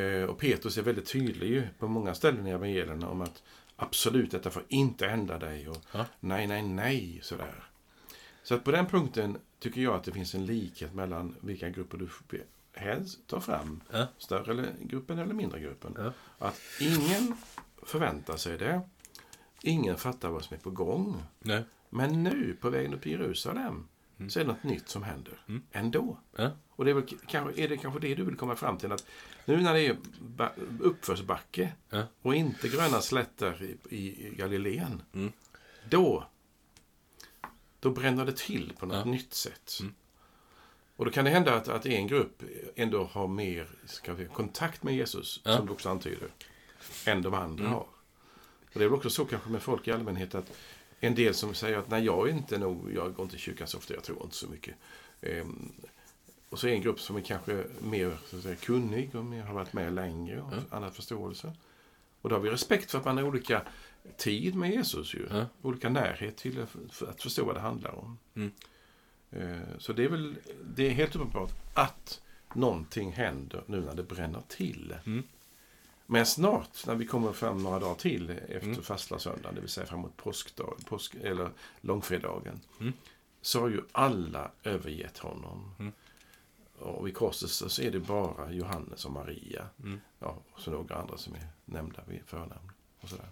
[0.00, 3.42] Eh, och Petrus är väldigt tydlig på många ställen i evangelierna om att
[3.76, 5.68] absolut, detta får inte hända dig.
[5.68, 6.06] Och Ja.
[6.20, 7.64] nej, nej, nej, sådär.
[8.42, 11.98] Så att på den punkten tycker jag att det finns en likhet mellan vilka grupper
[11.98, 12.08] du
[12.74, 13.80] helst tar fram.
[13.92, 14.06] Ja.
[14.18, 15.94] Större gruppen eller mindre gruppen.
[15.98, 16.12] Ja.
[16.38, 17.36] Att ingen
[17.82, 18.80] förväntar sig det.
[19.62, 21.22] Ingen fattar vad som är på gång.
[21.38, 21.64] Nej.
[21.90, 24.30] Men nu, på vägen upp till Jerusalem, Mm.
[24.30, 25.38] så är det något nytt som händer.
[25.48, 25.62] Mm.
[25.72, 26.18] Ändå.
[26.36, 26.50] Ja.
[26.68, 28.92] Och det är, väl, kanske, är det kanske det du vill komma fram till?
[28.92, 29.06] Att
[29.44, 32.02] nu när det är ba- uppförsbacke Ja.
[32.22, 35.32] och inte gröna slätter i, i Galileen, Mm.
[35.90, 36.26] då,
[37.80, 39.78] då bränner det till på något nytt sätt.
[40.96, 40.98] Mm.
[40.98, 42.42] Och då kan det hända att, att en grupp
[42.76, 43.68] ändå har mer
[44.16, 45.56] vi, kontakt med Jesus, Ja.
[45.56, 46.28] som du också antyder,
[47.06, 47.72] än de andra Mm.
[47.72, 47.86] har.
[48.72, 50.52] Och det är väl också så kanske med folk i allmänhet att
[51.00, 53.66] en del som säger att nej, jag är inte nog, jag går inte i kyrkan
[53.66, 54.74] så ofta, jag tror inte så mycket.
[55.20, 55.72] Ehm,
[56.48, 59.54] och så en grupp som är kanske mer så att säga, kunnig och mer har
[59.54, 60.76] varit med längre och Ja.
[60.76, 61.52] annan förståelse.
[62.20, 63.62] Och då har vi respekt för att man har olika
[64.16, 65.26] tid med Jesus ju.
[65.30, 65.46] Ja.
[65.62, 66.66] Olika närhet till
[67.08, 68.18] att förstå vad det handlar om.
[68.34, 68.52] Mm.
[69.34, 70.36] Eh, Så det är väl
[70.74, 72.20] det är helt uppenbart att
[72.54, 74.94] någonting händer nu när det bränner till.
[75.06, 75.22] Mm.
[76.06, 78.82] Men snart, när vi kommer fram några dagar till efter Mm.
[78.82, 82.92] fastlagssöndagen, det vill säga framåt påskdag, påsk, eller långfredagen, Mm.
[83.40, 85.74] så har ju alla övergett honom.
[85.78, 85.92] Mm.
[86.78, 89.66] Och vid korset så är det bara Johannes och Maria.
[89.82, 90.00] Mm.
[90.18, 92.72] Ja, och så några andra som är nämnda vid förnamn.
[93.00, 93.28] Och sådär.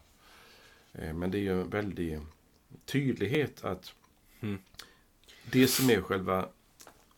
[0.92, 2.20] Eh, Men det är ju en väldig
[2.84, 3.94] tydlighet att
[4.40, 4.58] Mm.
[5.50, 6.48] Det som är själva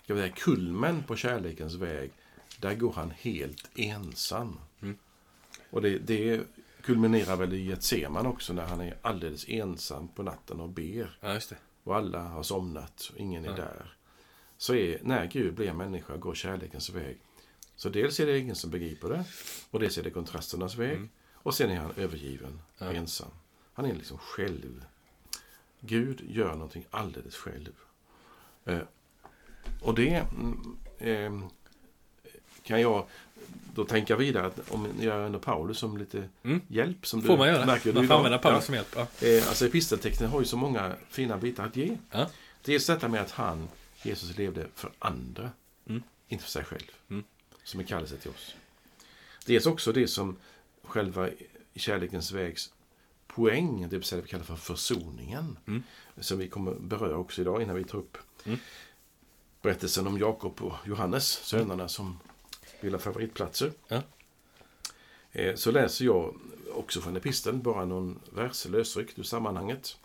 [0.06, 2.10] vi säga, kulmen på kärlekens väg,
[2.58, 4.58] där går han helt ensam.
[4.82, 4.98] Mm.
[5.70, 6.40] Och det, det
[6.82, 11.18] kulminerar väl i Getseman också när han är alldeles ensam på natten och ber.
[11.20, 11.40] Ja.
[11.84, 13.54] Och alla har somnat och ingen är Ja.
[13.56, 13.96] där.
[14.56, 17.18] Så är, när Gud blir människa går kärlekens väg.
[17.76, 19.24] Så dels är det ingen som begriper det.
[19.70, 20.92] Och dels är det kontrasternas väg.
[20.96, 21.08] Mm.
[21.32, 22.92] Och sen är han övergiven Ja.
[22.92, 23.30] ensam.
[23.72, 24.84] Han är liksom själv.
[25.80, 27.72] Gud gör någonting alldeles själv.
[28.64, 28.78] Eh,
[29.82, 31.48] och det mm, eh,
[32.62, 33.06] kan jag
[33.74, 36.60] då tänka vidare att om jag använder Paulus som lite Mm.
[36.68, 37.06] hjälp.
[37.06, 37.66] Som får du man göra.
[37.66, 38.66] märker du Man får använda Paulus Ja.
[38.66, 38.96] som hjälp.
[39.20, 39.26] Ja.
[39.28, 41.96] Eh, alltså episteltexten har ju så många fina bitar att ge.
[42.10, 42.30] Ja.
[42.62, 43.68] Dels detta med att han,
[44.02, 45.50] Jesus, levde för andra,
[45.86, 46.02] Mm.
[46.28, 46.90] inte för sig själv.
[47.10, 47.24] Mm.
[47.64, 48.54] Som en kallelse till oss.
[49.46, 50.36] Dels också det som
[50.82, 51.28] själva
[51.74, 52.72] kärlekens vägs
[53.26, 55.58] poäng, det vill säga det vi kallar för försoningen.
[55.66, 55.82] Mm.
[56.20, 58.58] Som vi kommer beröra också idag innan vi tar upp Mm.
[59.62, 62.18] berättelsen om Jakob och Johannes, sönerna som
[62.80, 63.72] vill ha favoritplatser.
[63.88, 64.02] Ja.
[65.32, 66.36] Eh, Så läser jag
[66.74, 69.96] också från episteln, bara någon vers lösryckt ur sammanhanget.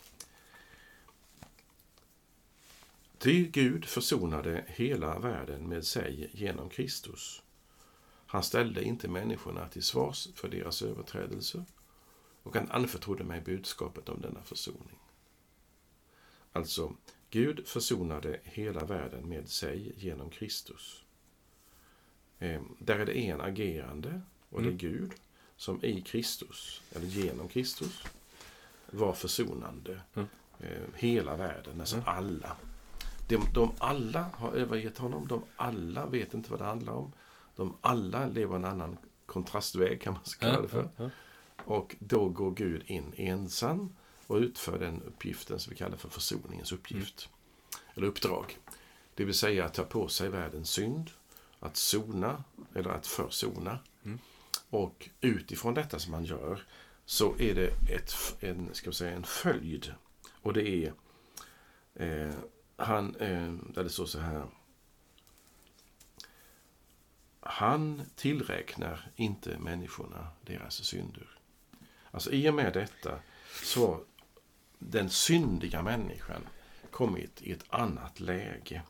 [3.18, 7.42] Ty Gud försonade hela världen med sig genom Kristus.
[8.26, 11.66] Han ställde inte människorna till svars för deras överträdelser
[12.44, 15.00] och han anförtrodde mig budskapet om denna försoning.
[16.54, 16.96] Alltså,
[17.30, 21.04] Gud försonade hela världen med sig genom Kristus.
[22.40, 24.78] Eh, där är det en agerande och det är Mm.
[24.78, 25.12] Gud
[25.58, 28.04] som i Kristus, eller genom Kristus,
[28.92, 30.02] var försonande.
[30.14, 30.28] Mm.
[30.60, 32.08] Eh, hela världen, alltså Mm.
[32.08, 32.58] alla.
[33.28, 37.12] De, de alla har övergett honom, de alla vet inte vad det handlar om.
[37.56, 41.12] De alla lever en annan kontrastväg kan man kalla det för.
[41.66, 43.96] Och då går Gud in ensam
[44.30, 47.30] och utför den uppgiften som vi kallar för försoningens uppgift.
[47.96, 48.58] Eller uppdrag.
[49.16, 51.12] Det vill säga att ta på sig världens synd,
[51.60, 52.44] att sona
[52.76, 53.80] eller att försona.
[54.04, 54.20] Mm.
[54.70, 56.64] Och utifrån detta som han gör
[57.06, 59.94] så är det ett, en, ska säga, en följd.
[60.42, 60.94] Och det är
[61.96, 62.34] eh,
[62.76, 64.46] han, eh, där det står så här.
[67.40, 71.40] Han tillräknar inte människorna deras synder.
[72.12, 73.20] Alltså i och med detta
[73.64, 74.04] så
[74.80, 76.48] den syndiga människan
[76.92, 78.82] kommit i ett annat läge.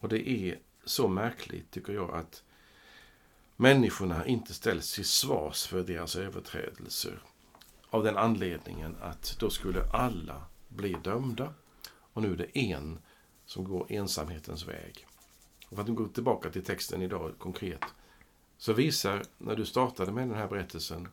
[0.00, 2.42] Och det är så märkligt tycker jag att
[3.56, 7.22] människorna inte ställs till svars för deras överträdelser.
[7.90, 11.54] Av den anledningen att då skulle alla bli dömda.
[12.12, 12.98] Och nu är det en
[13.46, 15.06] som går ensamhetens väg.
[15.68, 17.84] Och för att gå tillbaka till texten idag konkret.
[18.58, 21.08] Så visar, när du startade med den här berättelsen,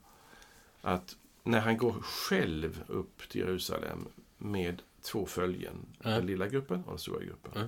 [0.82, 1.16] att
[1.48, 4.08] när han går själv upp till Jerusalem
[4.38, 6.10] med två följen, Ja.
[6.10, 7.52] den lilla gruppen och den stora gruppen.
[7.56, 7.68] Ja.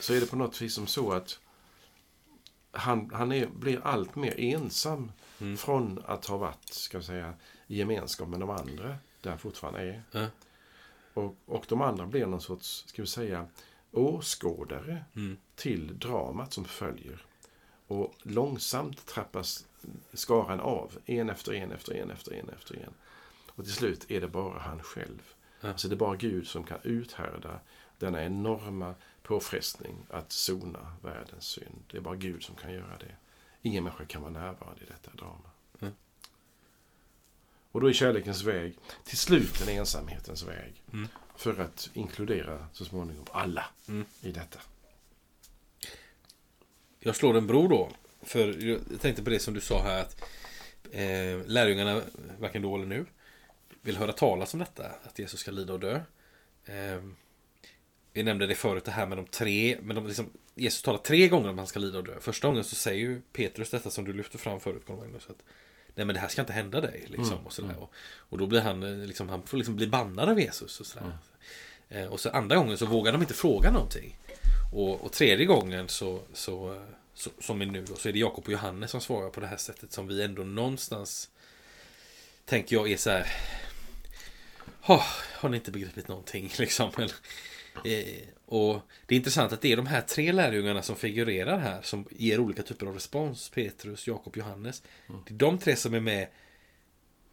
[0.00, 1.40] Så är det på något vis som så att
[2.70, 5.56] han, han är, blir allt mer ensam Mm.
[5.56, 7.34] från att ha varit, ska vi säga,
[7.66, 10.02] i gemenskap med de andra, där han fortfarande är.
[10.10, 10.26] Ja.
[11.14, 13.46] Och, och de andra blir någon sorts, ska vi säga,
[13.90, 15.36] åskådare Mm.
[15.54, 17.26] till dramat som följer.
[17.94, 19.66] Och långsamt trappas
[20.12, 22.94] skaran av, en efter en efter en efter en efter en.
[23.48, 25.22] Och till slut är det bara han själv.
[25.60, 25.68] Ja.
[25.68, 27.60] Alltså det är bara Gud som kan uthärda
[27.98, 31.84] denna enorma påfrestning att sona världens synd.
[31.90, 33.16] Det är bara Gud som kan göra det.
[33.62, 35.50] Ingen människa kan vara närvarande i detta drama.
[35.80, 35.94] Mm.
[37.72, 40.82] Och då är kärlekens väg till slut en ensamhetens väg.
[40.92, 41.08] Mm.
[41.36, 44.04] För att inkludera så småningom alla Mm.
[44.20, 44.58] i detta.
[47.06, 47.90] Jag slår en bro då.
[48.22, 50.22] För jag tänkte på det som du sa här att
[50.92, 52.02] eh, lärjungarna,
[52.38, 53.06] varken då eller nu,
[53.82, 54.90] vill höra talas om detta.
[55.04, 56.00] Att Jesus ska lida och dö.
[56.64, 57.02] Eh,
[58.12, 59.78] vi nämnde det förut, det här med de tre.
[59.82, 62.20] Men de liksom, Jesus talar tre gånger om att han ska lida och dö.
[62.20, 65.42] Första gången så säger ju Petrus detta som du lyfte fram förut, Magnus, att
[65.94, 67.04] Nej men det här ska inte hända dig.
[67.06, 67.76] Liksom, Mm, och, sådär.
[67.78, 70.80] Och, och då blir han, eh, liksom, han får liksom bli bannad av Jesus.
[70.80, 71.18] Och, sådär.
[71.88, 74.18] Eh, och så andra gången så vågar de inte fråga någonting.
[74.74, 76.82] Och, och tredje gången så, så,
[77.14, 79.46] så, som är nu då, så är det Jakob och Johannes som svarar på det
[79.46, 81.30] här sättet som vi ändå någonstans
[82.44, 83.26] tänker jag är så här.
[84.80, 86.90] "Ha, har ni inte begripit någonting liksom?
[86.96, 87.12] Eller,
[87.84, 91.82] eh, och det är intressant att det är de här tre lärjungarna som figurerar här
[91.82, 93.48] som ger olika typer av respons.
[93.48, 94.82] Petrus, Jakob, Johannes.
[95.06, 96.28] Det är de tre som är med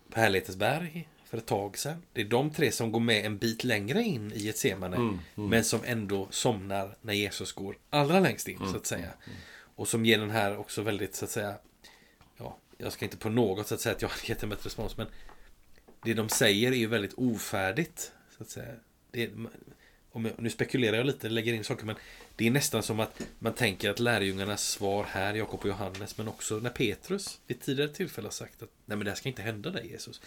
[0.09, 2.03] på Härlighetens berg för ett tag sedan.
[2.13, 4.95] Det är de tre som går med en bit längre in i ett semane.
[4.95, 5.49] Mm, mm.
[5.49, 9.09] Men som ändå somnar när Jesus går allra längst in Mm, så att säga.
[9.75, 11.55] Och som ger den här också väldigt så att säga.
[12.37, 14.97] Ja, jag ska inte på något sätt säga att jag har gett dem ett respons.
[14.97, 15.07] Men
[16.03, 18.11] det de säger är ju väldigt ofärdigt.
[18.37, 18.73] Så att säga.
[19.11, 19.31] Det,
[20.11, 21.85] om jag, nu spekulerar jag lite, lägger in saker.
[21.85, 21.95] Men
[22.35, 26.27] det är nästan som att man tänker att lärjungarnas svar här, Jakob och Johannes, men
[26.27, 29.41] också när Petrus vid tidigare tillfälle har sagt att nej men det här ska inte
[29.41, 30.21] hända dig Jesus.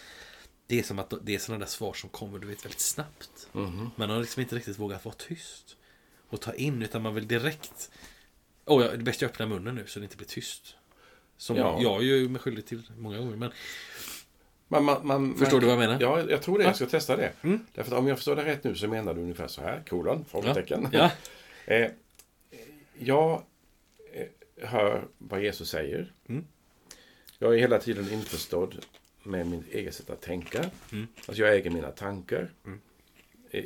[0.67, 3.49] Det är som att det är sådana där svar som kommer du vet väldigt snabbt.
[3.53, 3.91] Mhm.
[3.97, 5.77] Man har liksom inte riktigt vågat vara tyst.
[6.29, 7.91] Och ta in, utan man vill direkt...
[8.65, 10.77] Åh, oh, det är bäst jag öppnar munnen nu så det inte blir tyst.
[11.37, 11.79] Som Ja.
[11.83, 13.37] jag är ju mig skyldig till många gånger.
[13.37, 13.53] Men
[14.69, 15.99] Man, man, man, Förstår du vad jag menar?
[16.01, 16.65] Ja, jag tror det.
[16.65, 17.33] Jag ska testa det.
[17.43, 17.67] Mm.
[17.75, 20.25] Därför att om jag förstår det rätt nu så menar du ungefär så här, kolon,
[20.29, 20.89] frågetecken.
[20.93, 21.11] ja.
[21.67, 21.91] Eh,
[22.99, 23.43] jag
[24.13, 26.13] eh, hör vad Jesus säger.
[26.29, 26.45] Mm.
[27.39, 28.85] Jag är hela tiden införstådd
[29.25, 30.71] med mitt eget sätt att tänka.
[30.93, 31.07] Mm.
[31.27, 32.53] Alltså jag äger mina tankar.
[32.65, 32.81] Mm.
[33.51, 33.65] Eh,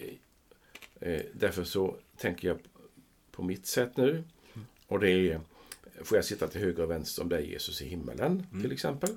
[1.00, 2.58] eh, därför så tänker jag
[3.30, 4.10] på mitt sätt nu.
[4.10, 4.66] Mm.
[4.86, 5.40] Och det är,
[6.02, 8.62] får jag sitta till höger och vänster om dig Jesus i himmelen Mm.
[8.62, 9.10] till exempel.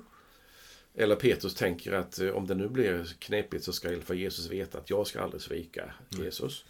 [0.94, 4.16] Eller Petrus tänker att eh, om det nu blir knepigt så ska i alla fall
[4.16, 6.24] Jesus veta att jag ska aldrig svika Mm.
[6.24, 6.64] Jesus.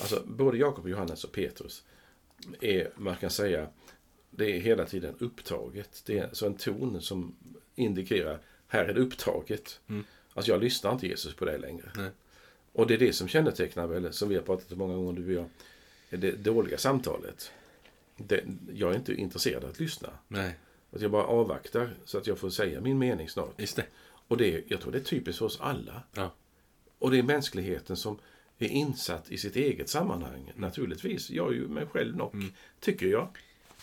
[0.00, 1.84] Alltså både Jakob, Johannes och Petrus
[2.60, 3.68] är, man kan säga,
[4.30, 6.02] det är hela tiden upptaget.
[6.06, 7.34] Det är så en ton som
[7.74, 8.38] indikerar,
[8.70, 9.80] här är det upptaget.
[9.88, 10.04] Mm.
[10.34, 11.90] Alltså jag lyssnar inte Jesus på det längre.
[11.96, 12.10] Nej.
[12.72, 15.38] Och det är det som kännetecknar, väl, som vi har pratat om många gånger du
[15.38, 15.44] och
[16.10, 17.52] jag, det dåliga samtalet.
[18.16, 20.08] Det, jag är inte intresserad av att lyssna.
[20.28, 20.54] Nej,
[20.92, 23.60] Att jag bara avvaktar så att jag får säga min mening snart.
[23.60, 23.86] just det.
[24.28, 26.02] Och det, jag tror det är typiskt för oss alla.
[26.14, 26.32] Ja.
[26.98, 28.18] Och det är mänskligheten som
[28.58, 30.52] är insatt i sitt eget sammanhang.
[30.56, 31.30] Naturligtvis.
[31.30, 32.52] Jag är ju mig själv nog, Mm.
[32.80, 33.28] tycker jag.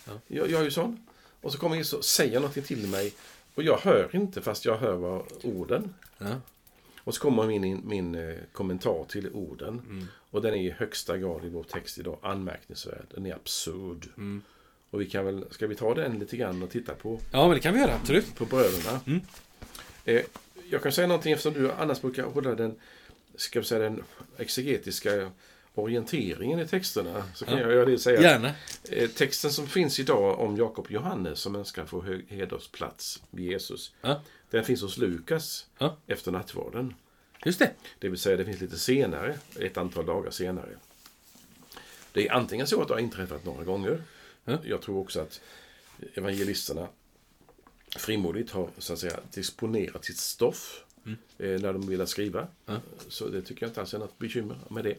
[0.08, 0.14] Ja.
[0.28, 0.50] jag.
[0.50, 1.08] Jag är ju sån.
[1.42, 3.14] Och så kommer Jesus och säger någonting till mig.
[3.58, 5.94] Och jag hör inte fast jag hör vad orden.
[6.18, 6.42] Ja.
[7.00, 9.82] Och så kommer min, min eh, kommentar till orden.
[9.90, 10.08] Mm.
[10.32, 13.06] Och den är i högsta grad i vår text idag anmärkningsvärd.
[13.14, 14.08] Den är absurd.
[14.18, 14.42] Mm.
[14.90, 17.56] Och vi kan väl, ska vi ta den lite grann och titta på ja, men
[17.56, 17.96] det kan vi göra.
[17.96, 18.36] Absolut.
[18.36, 19.00] på bröderna.
[19.08, 19.22] Mm.
[20.06, 20.22] Eh,
[20.70, 22.76] jag kan säga någonting eftersom du annars brukar hålla den,
[23.36, 24.04] ska vi säga, den
[24.38, 25.32] exegetiska
[25.82, 27.24] orienteringen i texterna.
[27.36, 27.72] Så kan Ja.
[27.72, 28.52] jag det och säga Gärna.
[28.90, 33.94] eh, texten som finns idag om Jakob och Johannes som önskar få hedersplats vid Jesus.
[34.02, 34.22] Ja.
[34.50, 35.98] Den finns hos Lukas Ja.
[36.08, 36.94] efter nattvarden.
[37.46, 37.72] Just det.
[38.00, 40.70] Det vill säga det finns lite senare, ett antal dagar senare.
[42.12, 44.02] Det är antingen så att det har inträffat några gånger.
[44.46, 44.58] Ja.
[44.64, 45.42] Jag tror också att
[46.14, 46.88] evangelisterna
[47.98, 51.18] frimodigt har så att säga, disponerat sitt stoff Mm.
[51.38, 52.48] eh, när de vill skriva.
[53.10, 54.96] Så det tycker jag inte alls är något bekymmer med det.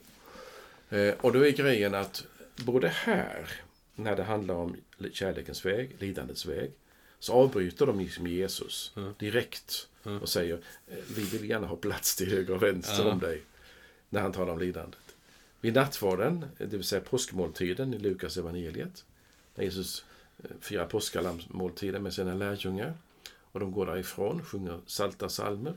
[0.91, 2.26] Eh, och då är grejen att
[2.57, 3.51] både här,
[3.95, 4.76] när det handlar om
[5.12, 6.70] kärlekens väg, lidandets väg,
[7.18, 9.89] så avbryter de liksom Jesus direkt
[10.20, 10.55] och säger
[10.86, 13.43] eh, vi vill gärna ha plats till höger och vänster om dig.
[14.11, 15.16] När han talar om lidandet.
[15.61, 19.05] Vid nattvarden, det vill säga påskmåltiden i Lukas evangeliet.
[19.55, 20.05] När Jesus
[20.39, 22.95] eh, firar påskalammsmåltiden med sina lärjungar.
[23.53, 25.74] Och de går därifrån, sjunger salta salmer.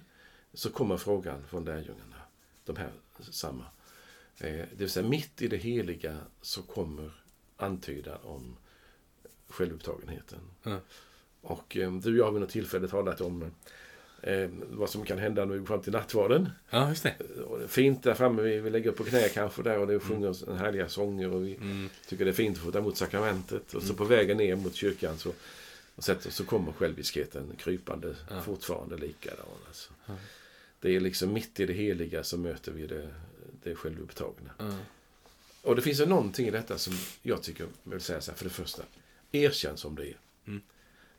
[0.54, 2.16] Så kommer frågan från lärjungarna.
[2.66, 2.92] De här
[3.30, 3.66] samma.
[4.42, 7.12] Eh, Det vill säga mitt i det heliga så kommer
[7.58, 8.58] antydan om
[9.48, 10.40] självupptagenheten.
[10.64, 10.78] Ja.
[11.42, 13.52] Och eh, du och jag har vid något tillfälle talat om
[14.24, 16.50] eh, vad som kan hända när vi går fram till nattvarden.
[16.70, 17.16] Ja, just det.
[17.64, 20.44] Är fint där framme, vi, vi lägger upp på knä kanske där och det sjunger
[20.48, 20.58] mm.
[20.58, 21.90] härliga sånger och vi Mm.
[22.08, 23.74] tycker det är fint att få ta emot sakramentet.
[23.74, 25.34] Och så på vägen ner mot kyrkan så,
[25.96, 28.42] och sätter, så kommer själviskheten krypande Ja.
[28.42, 29.46] fortfarande likadan.
[29.68, 29.92] Alltså.
[30.06, 30.14] Ja.
[30.80, 33.08] Det är liksom mitt i det heliga så möter vi det,
[33.64, 34.52] det självupptagna.
[34.58, 34.76] Ja.
[35.62, 38.38] Och det finns ju någonting i detta som jag tycker, jag vill säga så här,
[38.38, 38.84] för det första,
[39.32, 40.18] erkänn som det är.
[40.48, 40.62] Mm.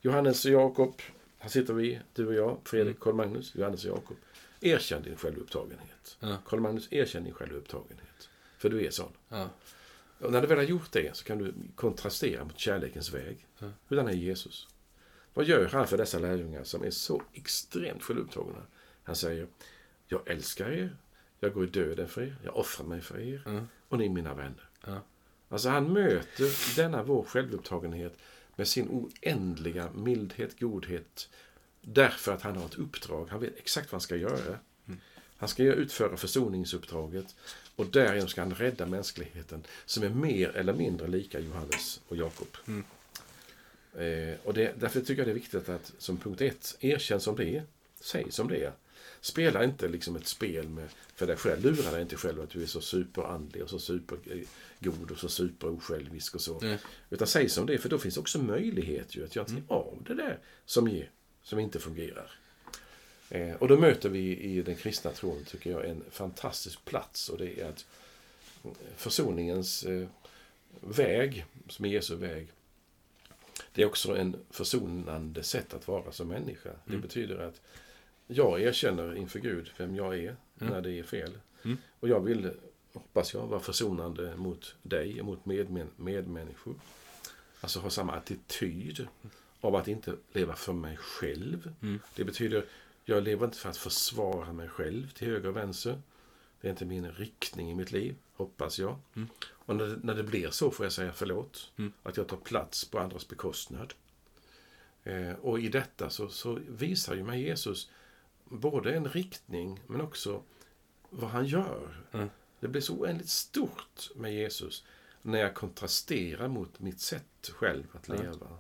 [0.01, 0.95] Johannes och Jakob,
[1.39, 3.01] här sitter vi, du och jag, Fredrik, Mm.
[3.01, 4.17] Karl Magnus, Johannes och Jakob.
[4.61, 6.17] Erkänn din självupptagenhet.
[6.21, 6.37] Ja.
[6.47, 8.29] Karl Magnus, erkänn din självupptagenhet.
[8.59, 9.13] För du är sån.
[9.29, 9.51] Ja.
[10.19, 13.47] Och när du väl har gjort det så kan du kontrastera mot kärlekens väg.
[13.59, 13.71] Ja.
[13.89, 14.69] Hurdan är Jesus?
[15.35, 18.63] Vad gör han för dessa lärjungar som är så extremt självupptagna?
[19.03, 19.47] Han säger,
[20.07, 20.97] jag älskar er,
[21.47, 23.61] jag går i döden för er, jag offrar mig för er Ja.
[23.89, 24.69] och ni är mina vänner.
[24.87, 25.01] Ja.
[25.49, 28.19] Alltså han möter denna vår självupptagenhet
[28.57, 31.29] med sin oändliga mildhet, godhet.
[31.81, 33.29] Därför att han har ett uppdrag.
[33.31, 34.59] Han vet exakt vad han ska göra.
[35.37, 37.37] Han ska utföra försoningsuppdraget
[37.77, 42.57] och därigenom ska han rädda mänskligheten som är mer eller mindre lika Johannes och Jakob.
[42.67, 42.85] Mm.
[43.95, 47.37] Eh, och det, därför tycker jag det är viktigt att som punkt ett, erkänn som
[47.37, 47.63] det är.
[48.01, 48.73] Säg som det är.
[49.25, 51.63] Spela inte liksom ett spel med, för dig själv.
[51.65, 56.35] Lura dig inte själv att du är så superandlig och så supergod och så superosjälvisk
[56.35, 56.61] och så.
[56.61, 56.79] Nej.
[57.11, 60.15] Utan säg som det för då finns också möjlighet ju att göra någonting av det
[60.15, 61.11] där som, ger,
[61.43, 62.31] som inte fungerar.
[63.31, 67.39] Eh, och då möter vi i den kristna tron, tycker jag, en fantastisk plats och
[67.39, 67.87] det är att
[68.97, 70.07] försoningens eh,
[70.81, 72.49] väg, som är Jesu väg,
[73.75, 76.71] det är också en försonande sätt att vara som människa.
[76.85, 77.01] Det Mm.
[77.01, 77.61] betyder att
[78.27, 80.75] jag erkänner inför Gud vem jag är Mm.
[80.75, 81.39] när det är fel.
[81.65, 81.79] Mm.
[82.01, 82.51] Och jag vill,
[82.93, 86.75] hoppas jag, vara försonande mot dig och mot medmän medmänniskor.
[87.61, 89.07] Alltså ha samma attityd
[89.61, 91.75] av att inte leva för mig själv.
[91.83, 92.01] Mm.
[92.15, 92.65] Det betyder,
[93.05, 96.03] jag lever inte för att försvara mig själv till höger och vänster.
[96.61, 98.99] Det är inte min riktning i mitt liv, hoppas jag.
[99.17, 99.29] Mm.
[99.49, 101.73] Och när det, när det blir så får jag säga förlåt.
[101.77, 101.93] Mm.
[102.03, 103.95] Att jag tar plats på andras bekostnad.
[105.05, 107.91] Eh, och i detta så, så visar ju mig Jesus
[108.45, 110.43] både en riktning men också
[111.11, 112.05] vad han gör.
[112.13, 112.31] Mm.
[112.61, 114.85] Det blir så oändligt stort med Jesus
[115.23, 118.23] när jag kontrasterar mot mitt sätt själv att Mm.
[118.23, 118.59] leva.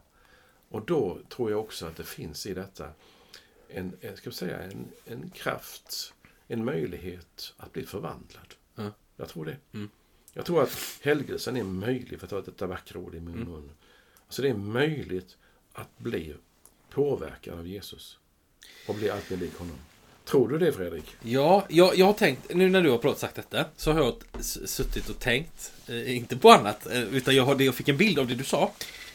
[0.68, 2.90] Och då tror jag också att det finns i detta
[3.68, 6.14] en, en, ska vi säga, en, en kraft,
[6.46, 8.54] en möjlighet att bli förvandlad.
[8.76, 8.92] Mm.
[9.16, 9.56] Jag tror det.
[9.72, 9.90] Mm.
[10.32, 13.48] Jag tror att helgelsen är möjlig, för att ta detta vackra ord i min Mm.
[13.48, 13.70] mun.
[14.26, 15.36] Alltså det är möjligt
[15.72, 16.34] att bli
[16.90, 18.18] påverkad av Jesus
[18.86, 19.76] och blir alltid lik honom.
[20.24, 21.04] Tror du det Fredrik?
[21.22, 24.14] Ja, jag, jag har tänkt, nu när du har pratat sagt detta, så har jag
[24.44, 27.96] suttit och tänkt, eh, inte på annat, eh, utan jag, har, det- jag fick en
[27.96, 28.72] bild av det du sa.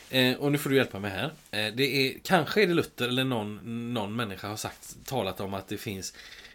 [0.09, 1.25] Eh, och nu får du hjälpa mig här.
[1.51, 5.53] Eh, det är, kanske är det Luther eller någon, någon människa har sagt, talat om
[5.53, 6.13] att det finns,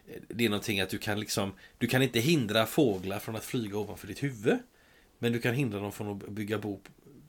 [0.09, 3.45] eh, det är någonting att du kan liksom, du kan inte hindra fåglar från att
[3.45, 4.59] flyga ovanför ditt huvud.
[5.19, 6.81] Men du kan hindra dem från att bygga bo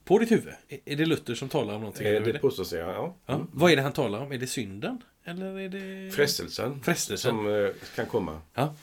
[0.04, 0.54] på ditt huvud.
[0.84, 2.06] Är, det Luther som talar om någonting?
[2.06, 3.16] Eh, det påstås jag, ja.
[3.26, 3.34] Ja.
[3.34, 3.46] Mm.
[3.52, 4.32] Vad är det han talar om?
[4.32, 5.02] Är det synden?
[5.24, 6.10] Eller är det...
[6.14, 7.30] Frestelsen, Frestelsen.
[7.30, 8.40] som eh, kan komma.
[8.54, 8.74] Ja.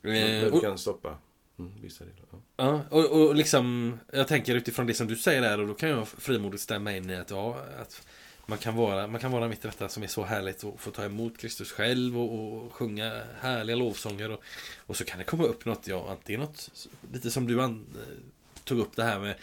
[0.00, 1.18] Men Eh, och, kan stoppa
[1.58, 2.18] mm, vissa delar.
[2.30, 2.38] Ja.
[2.56, 5.88] ja, och, och liksom, jag tänker utifrån det som du säger där och då kan
[5.88, 8.06] jag frimodigt stämma in i att, ja, att
[8.46, 10.90] man kan, vara, man kan vara mitt i detta som är så härligt och få
[10.90, 14.30] ta emot Kristus själv och, och sjunga härliga lovsånger.
[14.30, 14.42] Och,
[14.86, 18.62] och så kan det komma upp något, ja, antingen något, lite som du an, eh,
[18.64, 19.34] tog upp det här med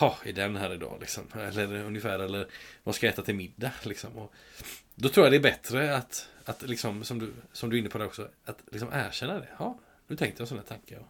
[0.00, 1.24] Ha, är den här idag liksom?
[1.34, 2.46] Eller ungefär, eller
[2.84, 4.16] vad ska jag äta till middag liksom?
[4.16, 4.32] Och
[4.94, 7.88] då tror jag det är bättre att, att liksom, som du, som du är inne
[7.88, 9.48] på det också, att liksom erkänna det.
[9.58, 10.94] Ja, nu tänkte jag tanke.
[10.94, 11.08] Ja.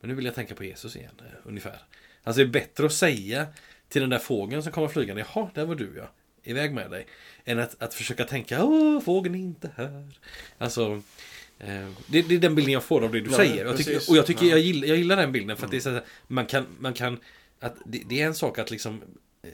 [0.00, 1.78] Men nu vill jag tänka på Jesus igen, eh, ungefär.
[2.24, 3.46] Alltså det är bättre att säga
[3.88, 6.10] till den där fågeln som kommer flygande, jaha, där var du ja,
[6.42, 7.06] iväg med dig.
[7.44, 10.08] Än att, att försöka tänka, åh, fågeln är inte här.
[10.58, 11.02] Alltså,
[11.58, 13.64] eh, det, det är den bilden jag får av det du Ja, säger.
[13.64, 14.50] Jag tycker, och jag tycker Ja.
[14.50, 16.94] jag, gillar, jag gillar den bilden för att det är så här, man kan, man
[16.94, 17.18] kan,
[17.60, 19.02] att det, det är en sak att liksom
[19.42, 19.50] eh,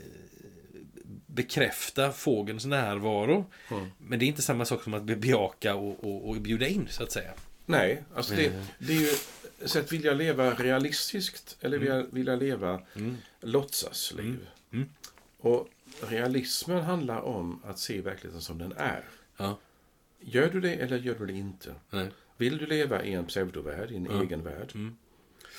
[1.27, 3.51] bekräfta fågelns närvaro.
[3.71, 3.87] Mm.
[3.99, 6.87] Men det är inte samma sak som att be- bejaka och, och, och bjuda in,
[6.91, 7.33] så att säga.
[7.67, 8.65] Nej, alltså det, Eh.
[8.79, 9.09] det är ju
[9.67, 13.17] så att vilja leva realistiskt eller vilja, vilja leva Mm.
[13.41, 14.27] låtsasliv.
[14.27, 14.39] Mm.
[14.73, 14.89] Mm.
[15.39, 15.69] Och
[16.09, 19.05] realismen handlar om att se verkligheten som den är.
[19.37, 19.59] Ja.
[20.21, 21.75] Gör du det eller gör du det inte?
[21.91, 22.09] Nej.
[22.37, 24.23] Vill du leva i en pseudovärld, i en Ja.
[24.23, 24.73] egen värld?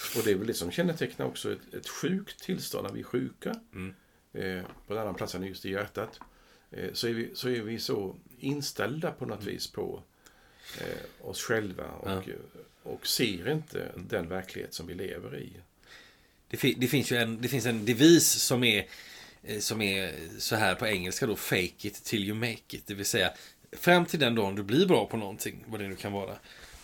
[0.05, 0.17] Mm.
[0.19, 3.03] Och det är väl det som kännetecknar också ett, ett sjukt tillstånd när vi är
[3.03, 3.55] sjuka.
[3.73, 3.93] Mm.
[4.33, 6.19] Eh, på en annan plats än just i hjärtat.
[6.71, 10.03] Eh, så, är vi, så är vi så inställda på något vis på
[10.81, 12.23] eh, oss själva och, Mm.
[12.27, 12.59] Ja.
[12.83, 15.53] och ser inte den verklighet som vi lever i.
[16.49, 18.87] Det, fi- det finns ju en, det finns en devis som är,
[19.43, 22.83] eh, som är så här på engelska då, fake it till you make it.
[22.87, 23.33] Det vill säga,
[23.71, 26.37] fram till den dagen du blir bra på någonting, vad det nu kan vara,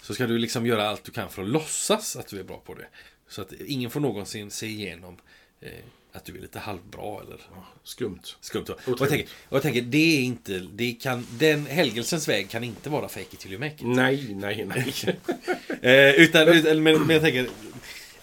[0.04, 2.62] så ska du liksom göra allt du kan för att låtsas att du är bra
[2.66, 2.88] på det.
[3.28, 5.18] Så att ingen får någonsin se igenom
[5.62, 5.70] eh,
[6.12, 7.38] att du är lite halvbra eller
[7.84, 8.20] Skumt.
[8.42, 8.66] skumt.
[8.70, 12.64] Och jag, tänker, och jag tänker, det är inte, det kan, den helgelsens väg kan
[12.64, 13.82] inte vara fake it till you make it.
[13.84, 14.94] Nej, nej, nej.
[15.82, 17.48] Eh, utan, utan men, men jag tänker,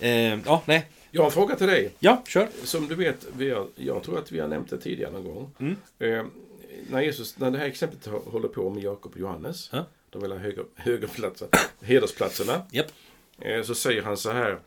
[0.00, 0.86] eh, ja, nej.
[1.10, 1.90] Jag har en fråga till dig.
[1.98, 2.48] Ja, kör.
[2.64, 5.50] Som du vet, vi har, jag tror att vi har nämnt det tidigare någon gång.
[5.58, 5.76] Mm.
[5.98, 6.24] Eh,
[6.90, 9.86] när, Jesus, när det här exemplet hå- håller på med Jakob och Johannes, Ja.
[10.10, 11.48] De vill ha höger, högerplatser,
[11.80, 12.86] hedersplatserna, Japp.
[13.38, 14.58] eh, så säger han så här.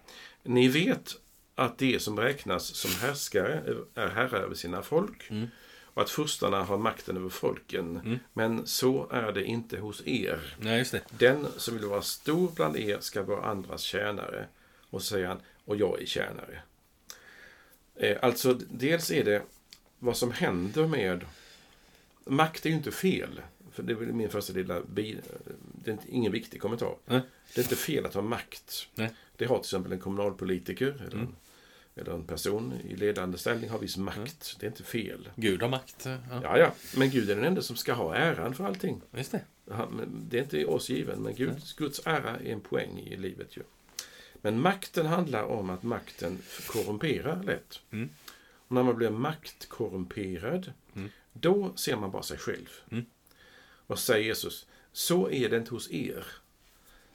[0.44, 1.16] Ni vet
[1.56, 5.48] att de som räknas som härskare är herrar över sina folk Mm.
[5.84, 7.98] och att furstarna har makten över folken.
[8.06, 8.20] Mm.
[8.34, 10.56] Men så är det inte hos er.
[10.60, 10.86] Nej.
[11.10, 14.46] Den som vill vara stor bland er ska vara andras tjänare.
[14.90, 16.62] Och så säger han, och jag är tjänare.
[17.96, 19.42] Eh, alltså, dels är det
[20.00, 21.26] vad som händer med...
[22.26, 23.42] Makt är ju inte fel.
[23.74, 25.18] För det är väl min första lilla bi...
[25.84, 26.96] Det är inte, ingen viktig kommentar.
[27.06, 27.22] Nej.
[27.56, 28.88] Det är inte fel att ha makt.
[28.96, 29.10] Nej.
[29.38, 31.36] Det har till exempel en kommunalpolitiker eller, en,
[31.96, 34.56] eller en person i ledande ställning har viss makt.
[34.60, 35.30] Det är inte fel.
[35.36, 36.06] Gud har makt.
[36.06, 36.74] Ja, Ja, ja.
[36.98, 39.02] Men Gud är den enda som ska ha äran för allting.
[39.16, 39.42] just det.
[40.08, 43.58] Det är inte oss given, men Gud, Guds ära är en poäng i livet.
[43.58, 43.62] Ju.
[44.42, 47.80] Men makten handlar om att makten korrumperar lätt.
[47.92, 48.10] Mm.
[48.68, 51.10] Och när man blir maktkorrumperad, Mm.
[51.34, 52.70] då ser man bara sig själv.
[52.92, 53.06] Mm.
[53.88, 56.26] Och säger Jesus, så är det inte hos er.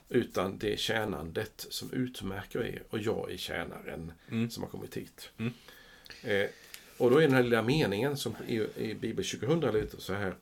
[0.08, 4.50] Utan det är tjänandet som utmärker er och jag är tjänaren Mm.
[4.50, 5.30] som har kommit hit.
[5.38, 5.52] Mm.
[6.22, 6.48] Eh,
[6.96, 10.34] och då är den här lilla meningen som i, i Bibel 2000 lite så här.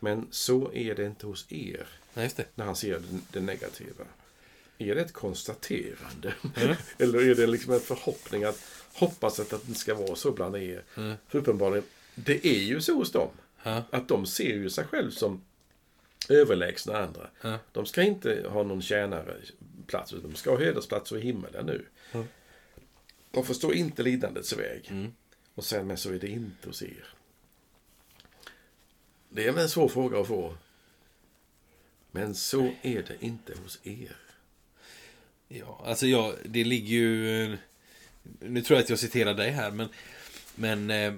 [0.00, 2.46] Men så är det inte hos er det.
[2.54, 4.04] när han ser det, det negativa.
[4.78, 6.34] Är det ett konstaterande?
[6.56, 6.76] Mm.
[6.98, 8.62] Eller är det liksom en förhoppning att
[8.92, 10.82] hoppas att det inte ska vara så bland er?
[10.96, 11.14] Mm.
[11.28, 13.28] För uppenbarligen, det är ju så hos dem.
[13.62, 15.44] Ja, Att de ser ju sig själv som
[16.28, 17.30] överlägsna andra.
[17.42, 17.58] ja.
[17.72, 19.36] De ska inte ha någon tjänare
[19.86, 21.86] plats, utan de ska ha hedersplats i himmelen nu.
[22.12, 22.26] Mm.
[23.30, 24.88] De förstår inte lidandets väg.
[24.90, 25.12] Mm.
[25.54, 27.14] Och sen, men så är det inte hos er.
[29.28, 30.56] Det är väl en svår fråga att få.
[32.10, 34.16] Men så är det inte hos er.
[35.48, 37.58] ja alltså jag, det ligger ju...
[38.40, 39.88] Nu tror jag att jag citerar dig här, men...
[40.54, 41.14] Men eh,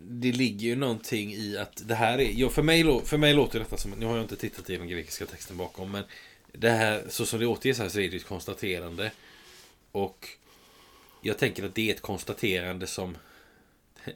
[0.00, 2.32] det ligger ju någonting i att det här är...
[2.32, 3.90] Ja, för, mig, för mig låter detta som...
[3.90, 6.04] Nu har jag inte tittat i den grekiska texten bakom, men...
[6.52, 9.12] Det här, så som det återges här så är det ett konstaterande.
[9.92, 10.28] Och
[11.22, 13.16] jag tänker att det är ett konstaterande som...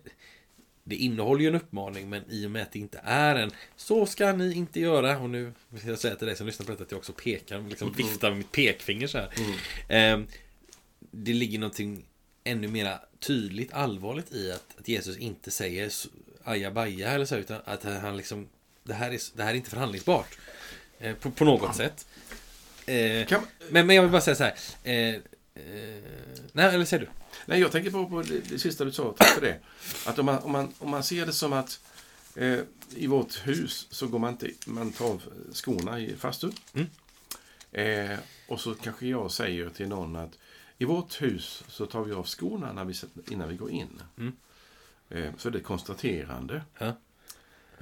[0.84, 4.06] Det innehåller ju en uppmaning, men i och med att det inte är en Så
[4.06, 5.18] ska ni inte göra.
[5.18, 7.68] Och nu vill jag säga till dig som lyssnar på detta att jag också pekar,
[7.68, 9.28] liksom viftar med mitt pekfinger så här.
[9.88, 10.26] Ehm,
[11.00, 12.04] det ligger någonting
[12.44, 15.92] ännu mer tydligt allvarligt i att, att Jesus inte säger
[16.44, 18.48] ajabaja eller så, utan att han liksom
[18.84, 20.38] det här är, det här är inte förhandlingsbart.
[20.98, 22.06] Eh, på, på något sätt.
[22.86, 24.54] Eh, Kan, men, men jag vill bara säga så här.
[24.82, 26.02] Eh, eh,
[26.52, 27.10] nej, eller säger du?
[27.46, 29.14] nej, jag tänker på, på det, det sista du sa.
[29.18, 29.58] Tack för det.
[30.06, 31.80] Att om man, om man, om man ser det som att
[32.36, 32.58] eh,
[32.94, 35.18] i vårt hus så går man inte, man tar
[35.52, 36.54] skorna i farstun.
[36.74, 36.86] Mm.
[37.72, 40.38] Eh, och så kanske jag säger till någon att
[40.82, 42.94] i vårt hus så tar vi av skorna när vi,
[43.30, 44.02] innan vi går in.
[44.18, 44.32] Mm.
[45.08, 46.62] Eh, så det är ett konstaterande.
[46.78, 46.96] Ja.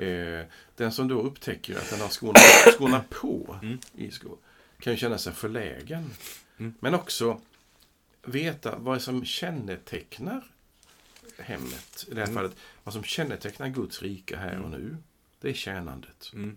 [0.05, 0.44] Eh,
[0.76, 2.38] den som då upptäcker att den har skorna,
[2.78, 3.78] skorna på Mm.
[3.94, 4.38] i skor
[4.78, 6.11] kan ju känna sig förlägen.
[6.59, 6.74] Mm.
[6.80, 7.40] Men också
[8.22, 10.44] veta vad som kännetecknar
[11.38, 12.07] hemmet.
[12.09, 12.34] I det här Mm.
[12.34, 14.96] fallet, vad som kännetecknar Guds rike här och nu.
[15.40, 16.30] Det är tjänandet.
[16.34, 16.57] Mm.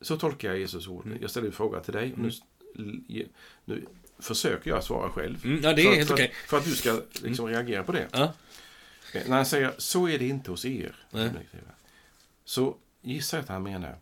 [0.00, 1.06] Så tolkar jag Jesus ord.
[1.06, 1.18] Mm.
[1.20, 2.12] Jag ställer en fråga till dig.
[2.12, 2.30] Och nu,
[3.64, 3.86] nu
[4.20, 5.44] försöker jag svara själv.
[5.44, 6.26] Mm, ja, det är för, helt för, okej.
[6.26, 6.36] Mm.
[6.48, 8.08] för att du ska liksom reagera på det.
[8.12, 8.32] Ja.
[9.14, 10.96] Eh, När han säger så är det inte hos er.
[11.10, 11.30] Nej.
[12.44, 13.96] Så gissar jag att han menar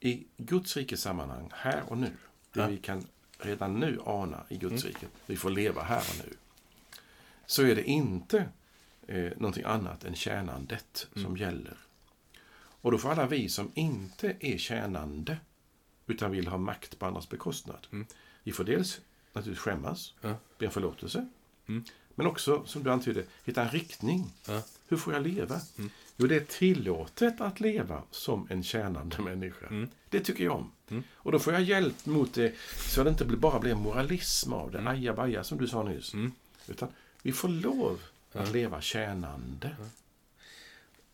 [0.00, 2.06] i Guds rikes sammanhang, här och nu.
[2.52, 2.62] Det Ja.
[2.62, 2.74] Mm.
[2.76, 3.06] vi kan
[3.38, 5.06] redan nu ana i Guds rike.
[5.26, 6.34] Vi får leva här och nu.
[7.46, 8.48] Så är det inte
[9.06, 11.24] eh, någonting annat än tjänandet Mm.
[11.28, 11.76] som gäller.
[12.80, 15.36] Och då får alla vi som inte är tjänande
[16.06, 17.86] utan vill ha makt på andras bekostnad.
[17.92, 18.06] Mm.
[18.42, 19.00] Vi får dels
[19.32, 20.34] naturligtvis skämmas, Ja.
[20.58, 21.28] be om förlåtelse.
[21.68, 21.84] Mm.
[22.14, 24.32] Men också, som du antydde, hitta en riktning.
[24.48, 24.62] Ja.
[24.88, 25.60] Hur får jag leva?
[25.78, 25.90] Mm.
[26.16, 29.66] Jo, det är tillåtet att leva som en tjänande människa.
[29.66, 29.88] Mm.
[30.10, 30.70] Det tycker jag om.
[30.88, 31.02] Mm.
[31.14, 32.54] Och då får jag hjälp mot det
[32.88, 34.78] så det inte bara blir moralism av det.
[34.78, 34.92] Mm.
[34.92, 36.14] Ajabaja som du sa nyss.
[36.14, 36.32] Mm.
[36.66, 36.88] Utan
[37.22, 38.00] vi får lov
[38.32, 39.76] att leva tjänande.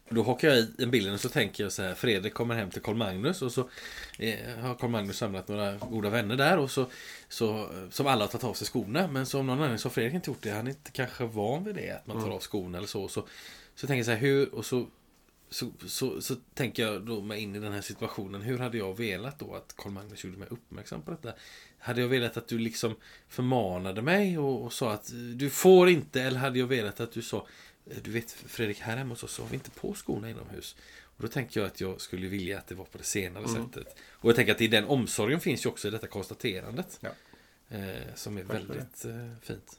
[0.09, 1.95] Då hakar jag i en bilden och så tänker jag så här.
[1.95, 3.69] Fredrik kommer hem till Karl Magnus och så
[4.19, 6.87] eh, har Karl Magnus samlat några goda vänner där och så,
[7.29, 9.09] så som alla har tagit av sig skorna.
[9.09, 10.51] Men som någon anledning så har Fredrik inte gjort det.
[10.51, 11.91] Han är inte kanske van vid det.
[11.91, 12.37] Att man tar Mm.
[12.37, 13.09] av skorna eller så.
[13.09, 13.27] Så,
[13.75, 14.19] så tänker jag så här.
[14.19, 14.87] Hur, och så,
[15.51, 18.43] så, så, så tänker jag då mig in i den här situationen.
[18.43, 21.33] Hur hade jag velat då att Karl Magnus gjorde mig uppmärksam på detta?
[21.79, 22.95] Hade jag velat att du liksom
[23.29, 26.23] förmanade mig och, och sa att du får inte?
[26.23, 27.47] Eller hade jag velat att du sa
[28.03, 30.77] du vet Fredrik, här hemma hos oss så har vi inte på skorna inomhus.
[31.17, 33.65] Och då tänker jag att jag skulle vilja att det var på det senare Mm.
[33.67, 33.97] sättet.
[34.13, 36.99] Och jag tänker att i den omsorgen finns ju också i detta konstaterandet.
[37.01, 37.09] Ja.
[37.71, 37.79] Eh,
[38.15, 39.79] som är Tack för väldigt eh, fint.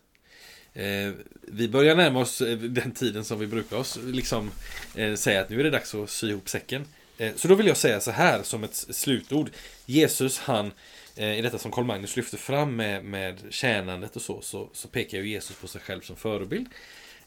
[0.74, 4.51] Eh, vi börjar närma oss eh, den tiden som vi brukar oss liksom
[4.95, 6.86] eh, säga att nu är det dags att sy ihop säcken.
[7.18, 9.49] Eh, så då vill jag säga så här som ett slutord.
[9.86, 10.72] Jesus han
[11.16, 14.88] eh, i detta som Karl Magnus lyfter fram med, med tjänandet och så, så, så
[14.88, 16.68] pekar ju Jesus på sig själv som förebild.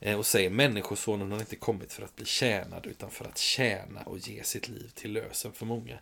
[0.00, 4.02] Eh, och säger Människosonen har inte kommit för att bli tjänad utan för att tjäna
[4.02, 5.98] och ge sitt liv till lösen för många.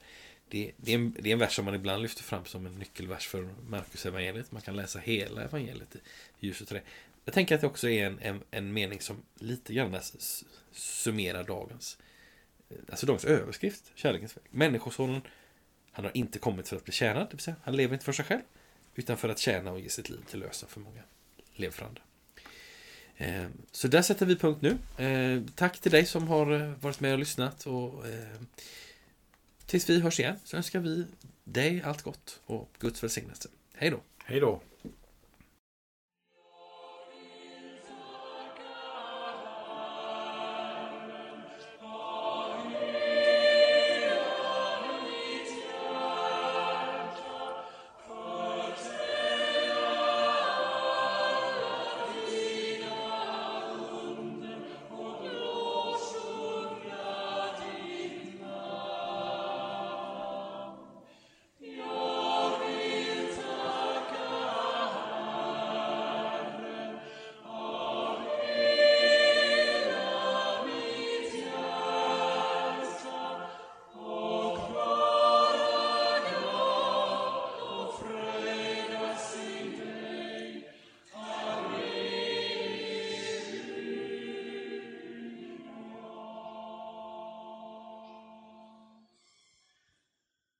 [0.48, 2.78] Det, det, är en, det är en vers som man ibland lyfter fram som en
[2.78, 4.52] nyckelvers för Marcus evangeliet.
[4.52, 5.98] Man kan läsa hela evangeliet i
[6.46, 6.82] ljuset av det.
[7.24, 9.96] Jag tänker att det också är en, en, en mening som lite grann
[10.72, 11.98] summerar dagens
[12.70, 14.44] eh, Alltså dagens överskrift, kärlekens väg.
[14.50, 15.20] Människosonen,
[15.90, 18.12] han har inte kommit för att bli tjänad, det vill säga han lever inte för
[18.12, 18.42] sig själv,
[18.94, 21.02] utan för att tjäna och ge sitt liv till lösen för många.
[21.54, 22.02] Lev för andra.
[23.18, 24.78] Ehm, så där sätter vi punkt nu.
[24.98, 27.66] Ehm, tack till dig som har eh, varit med och lyssnat.
[27.66, 28.46] Och, ehm,
[29.66, 31.06] tills vi hörs igen så önskar vi
[31.44, 33.48] dig allt gott och Guds välsignelse.
[33.74, 34.00] Hej då!
[34.24, 34.62] Hej då!